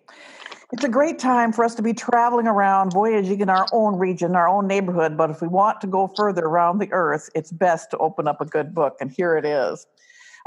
It's 0.71 0.84
a 0.84 0.89
great 0.89 1.19
time 1.19 1.51
for 1.51 1.65
us 1.65 1.75
to 1.75 1.81
be 1.81 1.93
traveling 1.93 2.47
around, 2.47 2.91
voyaging 2.91 3.39
in 3.39 3.49
our 3.49 3.65
own 3.71 3.97
region, 3.97 4.36
our 4.36 4.47
own 4.47 4.67
neighborhood. 4.67 5.17
But 5.17 5.29
if 5.29 5.41
we 5.41 5.47
want 5.47 5.81
to 5.81 5.88
go 5.88 6.12
further 6.15 6.45
around 6.45 6.77
the 6.77 6.91
earth, 6.91 7.29
it's 7.34 7.51
best 7.51 7.91
to 7.91 7.97
open 7.97 8.27
up 8.27 8.39
a 8.39 8.45
good 8.45 8.73
book. 8.73 8.97
And 8.99 9.12
here 9.12 9.36
it 9.38 9.45
is. 9.45 9.86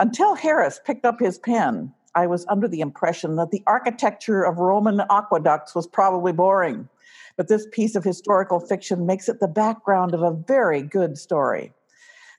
Until 0.00 0.36
Harris 0.36 0.80
picked 0.84 1.04
up 1.04 1.18
his 1.18 1.38
pen, 1.38 1.92
I 2.14 2.28
was 2.28 2.46
under 2.48 2.68
the 2.68 2.80
impression 2.80 3.34
that 3.34 3.50
the 3.50 3.64
architecture 3.66 4.44
of 4.44 4.58
Roman 4.58 5.02
aqueducts 5.10 5.74
was 5.74 5.88
probably 5.88 6.32
boring. 6.32 6.88
But 7.36 7.48
this 7.48 7.66
piece 7.72 7.96
of 7.96 8.04
historical 8.04 8.60
fiction 8.60 9.06
makes 9.06 9.28
it 9.28 9.40
the 9.40 9.48
background 9.48 10.14
of 10.14 10.22
a 10.22 10.30
very 10.30 10.82
good 10.82 11.18
story. 11.18 11.72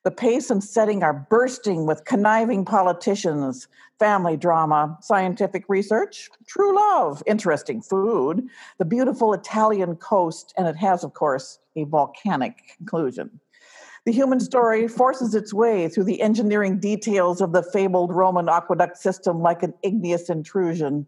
The 0.04 0.12
pace 0.12 0.50
and 0.50 0.64
setting 0.64 1.04
are 1.04 1.28
bursting 1.30 1.86
with 1.86 2.06
conniving 2.06 2.64
politicians, 2.64 3.68
family 4.00 4.38
drama, 4.38 4.98
scientific 5.02 5.66
research, 5.68 6.30
true 6.48 6.74
love, 6.74 7.22
interesting 7.26 7.82
food, 7.82 8.48
the 8.78 8.86
beautiful 8.86 9.34
Italian 9.34 9.98
coast, 9.98 10.54
and 10.58 10.66
it 10.66 10.78
has, 10.78 11.04
of 11.04 11.14
course, 11.14 11.60
a 11.76 11.84
volcanic 11.84 12.78
conclusion. 12.78 13.42
The 14.06 14.12
human 14.14 14.40
story 14.40 14.88
forces 14.88 15.36
its 15.36 15.54
way 15.54 15.90
through 15.90 16.06
the 16.06 16.22
engineering 16.22 16.80
details 16.80 17.42
of 17.42 17.52
the 17.52 17.64
fabled 17.64 18.14
Roman 18.14 18.48
aqueduct 18.48 18.98
system 18.98 19.42
like 19.42 19.62
an 19.62 19.74
igneous 19.84 20.30
intrusion. 20.30 21.06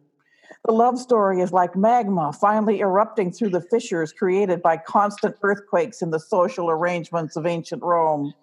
The 0.66 0.74
love 0.74 1.00
story 1.00 1.42
is 1.42 1.54
like 1.54 1.76
magma 1.76 2.34
finally 2.34 2.82
erupting 2.82 3.32
through 3.32 3.50
the 3.50 3.62
fissures 3.62 4.14
created 4.14 4.62
by 4.62 4.78
constant 4.78 5.36
earthquakes 5.42 6.02
in 6.02 6.12
the 6.12 6.20
social 6.20 6.70
arrangements 6.70 7.36
of 7.36 7.46
ancient 7.46 7.82
Rome. 7.82 8.34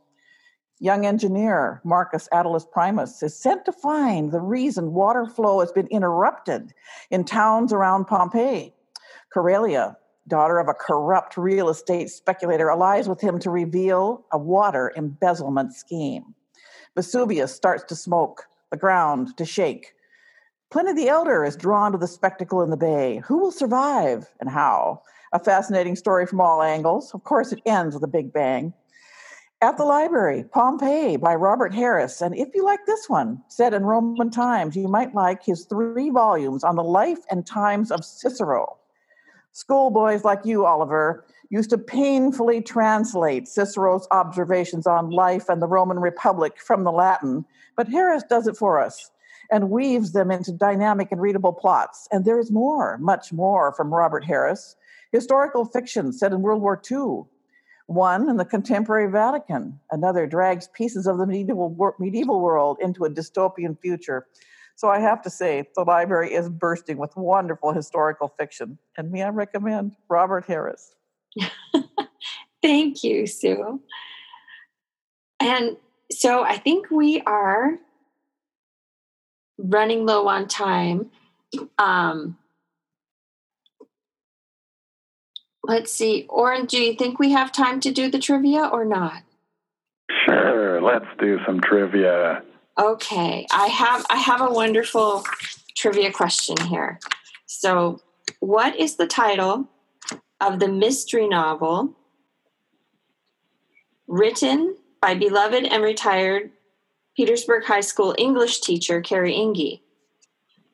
Young 0.80 1.04
engineer 1.04 1.80
Marcus 1.84 2.28
Attalus 2.32 2.68
Primus 2.70 3.22
is 3.22 3.38
sent 3.38 3.64
to 3.66 3.72
find 3.72 4.32
the 4.32 4.40
reason 4.40 4.94
water 4.94 5.26
flow 5.26 5.60
has 5.60 5.72
been 5.72 5.88
interrupted 5.88 6.72
in 7.10 7.24
towns 7.24 7.72
around 7.72 8.06
Pompeii. 8.06 8.72
Corelia, 9.34 9.96
daughter 10.28 10.58
of 10.58 10.68
a 10.68 10.74
corrupt 10.74 11.36
real 11.36 11.68
estate 11.68 12.10
speculator, 12.10 12.70
allies 12.70 13.08
with 13.08 13.20
him 13.20 13.38
to 13.40 13.50
reveal 13.50 14.24
a 14.32 14.38
water 14.38 14.92
embezzlement 14.96 15.74
scheme. 15.74 16.34
Vesuvius 16.94 17.54
starts 17.54 17.84
to 17.84 17.96
smoke, 17.96 18.44
the 18.70 18.76
ground 18.76 19.36
to 19.36 19.44
shake. 19.44 19.94
Pliny 20.70 20.92
the 20.92 21.08
Elder 21.08 21.44
is 21.44 21.56
drawn 21.56 21.92
to 21.92 21.98
the 21.98 22.06
spectacle 22.06 22.62
in 22.62 22.70
the 22.70 22.76
bay. 22.76 23.22
Who 23.26 23.38
will 23.38 23.52
survive 23.52 24.28
and 24.40 24.50
how? 24.50 25.02
A 25.32 25.38
fascinating 25.38 25.96
story 25.96 26.26
from 26.26 26.40
all 26.40 26.62
angles. 26.62 27.14
Of 27.14 27.24
course, 27.24 27.52
it 27.52 27.62
ends 27.66 27.94
with 27.94 28.04
a 28.04 28.08
big 28.08 28.32
bang. 28.32 28.72
At 29.60 29.76
the 29.76 29.84
library, 29.84 30.44
Pompeii 30.44 31.16
by 31.16 31.34
Robert 31.34 31.74
Harris. 31.74 32.22
And 32.22 32.36
if 32.36 32.48
you 32.54 32.64
like 32.64 32.86
this 32.86 33.08
one, 33.08 33.42
set 33.48 33.74
in 33.74 33.84
Roman 33.84 34.30
times, 34.30 34.76
you 34.76 34.86
might 34.86 35.16
like 35.16 35.42
his 35.42 35.64
three 35.64 36.10
volumes 36.10 36.62
on 36.62 36.76
the 36.76 36.84
life 36.84 37.18
and 37.28 37.44
times 37.44 37.90
of 37.90 38.04
Cicero. 38.04 38.77
Schoolboys 39.58 40.22
like 40.22 40.44
you, 40.44 40.66
Oliver, 40.66 41.24
used 41.50 41.70
to 41.70 41.78
painfully 41.78 42.62
translate 42.62 43.48
Cicero's 43.48 44.06
observations 44.12 44.86
on 44.86 45.10
life 45.10 45.48
and 45.48 45.60
the 45.60 45.66
Roman 45.66 45.98
Republic 45.98 46.60
from 46.60 46.84
the 46.84 46.92
Latin, 46.92 47.44
but 47.76 47.88
Harris 47.88 48.22
does 48.30 48.46
it 48.46 48.56
for 48.56 48.80
us 48.80 49.10
and 49.50 49.68
weaves 49.68 50.12
them 50.12 50.30
into 50.30 50.52
dynamic 50.52 51.10
and 51.10 51.20
readable 51.20 51.52
plots. 51.52 52.06
And 52.12 52.24
there 52.24 52.38
is 52.38 52.52
more, 52.52 52.98
much 52.98 53.32
more 53.32 53.72
from 53.72 53.92
Robert 53.92 54.24
Harris. 54.24 54.76
Historical 55.10 55.64
fiction 55.64 56.12
set 56.12 56.30
in 56.30 56.40
World 56.40 56.62
War 56.62 56.80
II, 56.88 57.24
one 57.88 58.30
in 58.30 58.36
the 58.36 58.44
contemporary 58.44 59.10
Vatican, 59.10 59.80
another 59.90 60.28
drags 60.28 60.68
pieces 60.68 61.08
of 61.08 61.18
the 61.18 61.26
medieval, 61.26 61.96
medieval 61.98 62.40
world 62.40 62.78
into 62.80 63.04
a 63.04 63.10
dystopian 63.10 63.76
future. 63.80 64.28
So 64.78 64.88
I 64.88 65.00
have 65.00 65.22
to 65.22 65.30
say, 65.30 65.64
the 65.74 65.82
library 65.82 66.32
is 66.32 66.48
bursting 66.48 66.98
with 66.98 67.16
wonderful 67.16 67.72
historical 67.72 68.28
fiction. 68.38 68.78
And 68.96 69.10
may 69.10 69.24
I 69.24 69.30
recommend 69.30 69.96
Robert 70.08 70.44
Harris? 70.46 70.94
Thank 72.62 73.02
you, 73.02 73.26
Sue. 73.26 73.82
And 75.40 75.76
so 76.12 76.44
I 76.44 76.58
think 76.58 76.92
we 76.92 77.20
are 77.22 77.72
running 79.58 80.06
low 80.06 80.28
on 80.28 80.46
time. 80.46 81.10
Um, 81.76 82.38
Let's 85.64 85.92
see. 85.92 86.24
Oren, 86.28 86.66
do 86.66 86.80
you 86.80 86.94
think 86.94 87.18
we 87.18 87.32
have 87.32 87.50
time 87.50 87.80
to 87.80 87.90
do 87.90 88.08
the 88.08 88.20
trivia 88.20 88.68
or 88.72 88.84
not? 88.84 89.22
Sure, 90.24 90.80
let's 90.80 91.04
do 91.18 91.38
some 91.44 91.60
trivia. 91.60 92.42
Okay. 92.78 93.44
I 93.50 93.66
have 93.66 94.06
I 94.08 94.16
have 94.16 94.40
a 94.40 94.52
wonderful 94.52 95.24
trivia 95.76 96.12
question 96.12 96.56
here. 96.66 97.00
So, 97.46 98.00
what 98.38 98.76
is 98.76 98.96
the 98.96 99.06
title 99.06 99.68
of 100.40 100.60
the 100.60 100.68
mystery 100.68 101.26
novel 101.26 101.96
written 104.06 104.76
by 105.00 105.14
beloved 105.14 105.64
and 105.64 105.82
retired 105.82 106.52
Petersburg 107.16 107.64
High 107.64 107.80
School 107.80 108.14
English 108.16 108.60
teacher 108.60 109.00
Carrie 109.00 109.34
Ingey? 109.34 109.80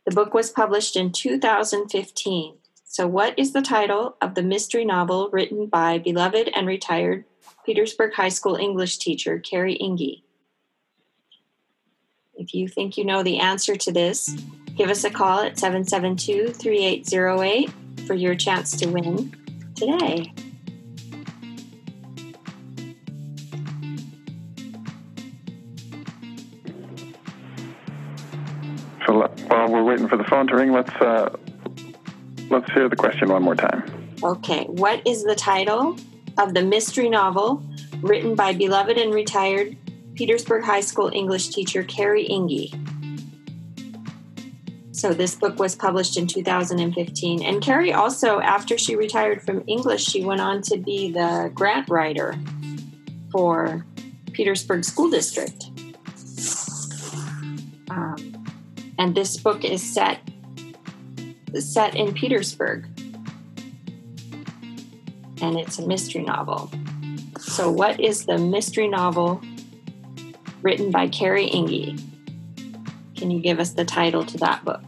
The 0.04 0.14
book 0.14 0.34
was 0.34 0.50
published 0.50 0.96
in 0.96 1.10
2015. 1.10 2.56
So, 2.84 3.06
what 3.06 3.38
is 3.38 3.54
the 3.54 3.62
title 3.62 4.16
of 4.20 4.34
the 4.34 4.42
mystery 4.42 4.84
novel 4.84 5.30
written 5.32 5.68
by 5.68 5.96
beloved 5.98 6.50
and 6.54 6.66
retired 6.66 7.24
Petersburg 7.64 8.12
High 8.12 8.28
School 8.28 8.56
English 8.56 8.98
teacher 8.98 9.38
Carrie 9.38 9.78
Ingey? 9.80 10.23
If 12.36 12.52
you 12.52 12.68
think 12.68 12.96
you 12.96 13.04
know 13.04 13.22
the 13.22 13.38
answer 13.38 13.76
to 13.76 13.92
this, 13.92 14.36
give 14.76 14.90
us 14.90 15.04
a 15.04 15.10
call 15.10 15.40
at 15.40 15.58
772 15.58 16.52
3808 16.52 17.70
for 18.06 18.14
your 18.14 18.34
chance 18.34 18.76
to 18.78 18.86
win 18.88 19.32
today. 19.76 20.32
So 29.06 29.28
while 29.48 29.70
we're 29.70 29.84
waiting 29.84 30.08
for 30.08 30.16
the 30.16 30.24
phone 30.24 30.48
to 30.48 30.56
ring, 30.56 30.72
let's 30.72 30.90
uh, 30.94 31.36
let's 32.50 32.70
hear 32.72 32.88
the 32.88 32.96
question 32.96 33.28
one 33.28 33.42
more 33.42 33.54
time. 33.54 33.84
Okay. 34.22 34.64
What 34.64 35.06
is 35.06 35.22
the 35.22 35.34
title 35.34 35.96
of 36.38 36.54
the 36.54 36.62
mystery 36.62 37.08
novel 37.08 37.62
written 38.00 38.34
by 38.34 38.52
beloved 38.52 38.98
and 38.98 39.14
retired 39.14 39.76
Petersburg 40.14 40.64
High 40.64 40.80
School 40.80 41.10
English 41.12 41.48
teacher 41.48 41.82
Carrie 41.82 42.26
Inge. 42.26 42.72
So 44.92 45.12
this 45.12 45.34
book 45.34 45.58
was 45.58 45.74
published 45.74 46.16
in 46.16 46.26
2015. 46.26 47.42
And 47.42 47.60
Carrie 47.60 47.92
also, 47.92 48.40
after 48.40 48.78
she 48.78 48.96
retired 48.96 49.42
from 49.42 49.64
English, 49.66 50.04
she 50.04 50.24
went 50.24 50.40
on 50.40 50.62
to 50.62 50.78
be 50.78 51.12
the 51.12 51.50
grant 51.52 51.88
writer 51.90 52.34
for 53.30 53.84
Petersburg 54.32 54.84
School 54.84 55.10
District. 55.10 55.64
Um, 57.90 58.46
and 58.98 59.14
this 59.14 59.36
book 59.36 59.64
is 59.64 59.82
set 59.82 60.20
set 61.60 61.94
in 61.94 62.14
Petersburg. 62.14 62.86
And 65.40 65.58
it's 65.58 65.78
a 65.78 65.86
mystery 65.86 66.22
novel. 66.22 66.70
So, 67.38 67.70
what 67.70 68.00
is 68.00 68.24
the 68.24 68.38
mystery 68.38 68.88
novel 68.88 69.42
written 70.64 70.90
by 70.90 71.06
Carrie 71.06 71.48
Ingey? 71.48 72.02
Can 73.14 73.30
you 73.30 73.40
give 73.40 73.60
us 73.60 73.70
the 73.70 73.84
title 73.84 74.24
to 74.24 74.38
that 74.38 74.64
book? 74.64 74.82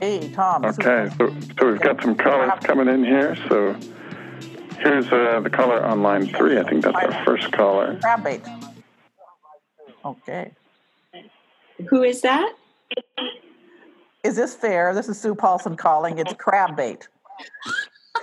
Hey, 0.00 0.30
Tom. 0.32 0.64
Okay, 0.64 1.10
so, 1.18 1.34
so 1.58 1.70
we've 1.70 1.80
got 1.80 2.00
some 2.00 2.14
callers 2.14 2.52
coming 2.62 2.88
in 2.88 3.04
here. 3.04 3.36
So 3.48 3.76
here's 4.78 5.06
uh, 5.12 5.40
the 5.40 5.50
caller 5.50 5.84
on 5.84 6.02
line 6.02 6.26
three. 6.26 6.58
I 6.58 6.62
think 6.62 6.84
that's 6.84 6.96
our 6.96 7.24
first 7.24 7.52
caller. 7.52 7.98
Crab 8.00 8.24
bait. 8.24 8.42
Okay. 10.04 10.52
Who 11.88 12.02
is 12.04 12.22
that? 12.22 12.54
Is 14.24 14.36
this 14.36 14.54
fair? 14.54 14.94
This 14.94 15.08
is 15.08 15.20
Sue 15.20 15.34
Paulson 15.34 15.76
calling. 15.76 16.18
It's 16.18 16.32
crab 16.34 16.76
bait. 16.76 17.08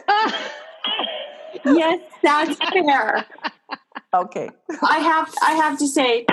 yes, 1.65 1.99
that's 2.23 2.57
fair. 2.57 3.25
Okay. 4.13 4.49
I 4.81 4.99
have 4.99 5.33
I 5.41 5.53
have 5.53 5.77
to 5.79 5.87
say 5.87 6.25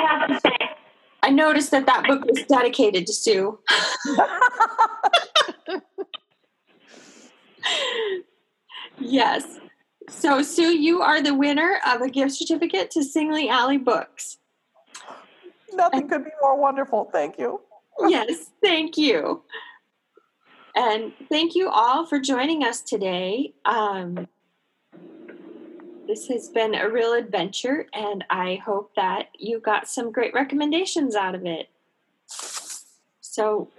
I 1.23 1.31
noticed 1.31 1.71
that 1.71 1.87
that 1.87 2.05
book 2.07 2.25
was 2.25 2.43
dedicated 2.45 3.07
to 3.07 3.13
Sue. 3.13 3.59
yes. 8.99 9.59
So 10.09 10.43
Sue, 10.43 10.77
you 10.77 11.01
are 11.01 11.23
the 11.23 11.35
winner 11.35 11.81
of 11.87 12.01
a 12.03 12.11
gift 12.11 12.33
certificate 12.33 12.91
to 12.93 13.05
Sing 13.05 13.33
Lee 13.33 13.49
Alley 13.49 13.79
Books. 13.79 14.39
Nothing 15.73 16.09
could 16.09 16.25
be 16.25 16.31
more 16.41 16.59
wonderful. 16.59 17.09
Thank 17.13 17.39
you. 17.39 17.61
yes, 18.09 18.51
thank 18.63 18.97
you. 18.99 19.43
And 20.75 21.13
thank 21.29 21.55
you 21.55 21.69
all 21.69 22.07
for 22.07 22.19
joining 22.19 22.65
us 22.65 22.81
today. 22.81 23.55
Um, 23.65 24.27
this 26.07 26.29
has 26.29 26.49
been 26.49 26.75
a 26.75 26.89
real 26.89 27.13
adventure, 27.13 27.87
and 27.93 28.25
I 28.31 28.61
hope 28.65 28.95
that 28.97 29.29
you 29.39 29.61
got 29.61 29.89
some 29.89 30.13
great 30.13 30.35
recommendations 30.35 31.15
out 31.15 31.35
of 31.35 31.47
it. 31.47 31.69
So, 33.21 33.71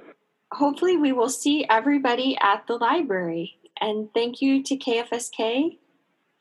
hopefully, 0.51 0.97
we 0.97 1.11
will 1.11 1.29
see 1.29 1.65
everybody 1.69 2.37
at 2.41 2.65
the 2.67 2.75
library. 2.75 3.57
And 3.79 4.13
thank 4.13 4.41
you 4.41 4.63
to 4.63 4.77
KFSK 4.77 5.77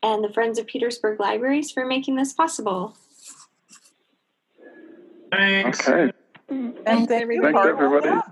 and 0.03 0.25
the 0.25 0.33
Friends 0.33 0.59
of 0.59 0.67
Petersburg 0.67 1.19
Libraries 1.19 1.71
for 1.71 1.87
making 1.87 2.17
this 2.17 2.33
possible. 2.33 2.97
Thanks. 5.31 5.89
Okay. 5.89 6.13
Mm-hmm. 6.51 6.83
Thanks, 6.85 7.13
everybody. 7.13 7.55
you, 7.55 8.23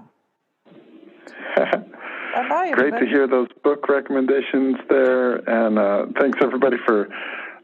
Thanks, 1.56 1.72
Carl. 1.72 1.84
everybody. 2.34 2.70
Bye-bye. 2.70 2.90
Great 2.90 3.00
to 3.00 3.06
hear 3.06 3.26
those 3.26 3.48
book 3.62 3.88
recommendations 3.88 4.76
there, 4.88 5.36
and 5.36 5.78
uh, 5.78 6.06
thanks 6.20 6.38
everybody 6.42 6.76
for 6.86 7.08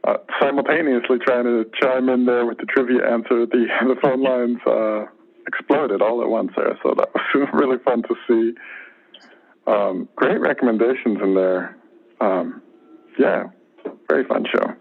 uh, 0.05 0.19
simultaneously 0.41 1.19
trying 1.25 1.45
to 1.45 1.65
chime 1.81 2.09
in 2.09 2.27
there 2.27 2.47
with 2.47 2.59
the 2.59 2.67
trivia 2.67 3.11
answer. 3.11 3.47
The 3.47 3.67
the 3.83 3.97
phone 4.01 4.23
lines 4.23 4.59
uh, 4.67 5.07
exploded 5.47 6.03
all 6.03 6.23
at 6.23 6.29
once 6.29 6.53
there, 6.57 6.79
so 6.83 6.95
that 6.97 7.09
was 7.15 7.49
really 7.53 7.79
fun 7.85 8.03
to 8.03 8.15
see. 8.29 8.55
Um, 9.67 10.09
great 10.15 10.41
recommendations 10.41 11.19
in 11.23 11.35
there. 11.35 11.77
Um, 12.21 12.63
yeah, 13.19 13.45
very 14.09 14.25
fun 14.25 14.45
show. 14.53 14.75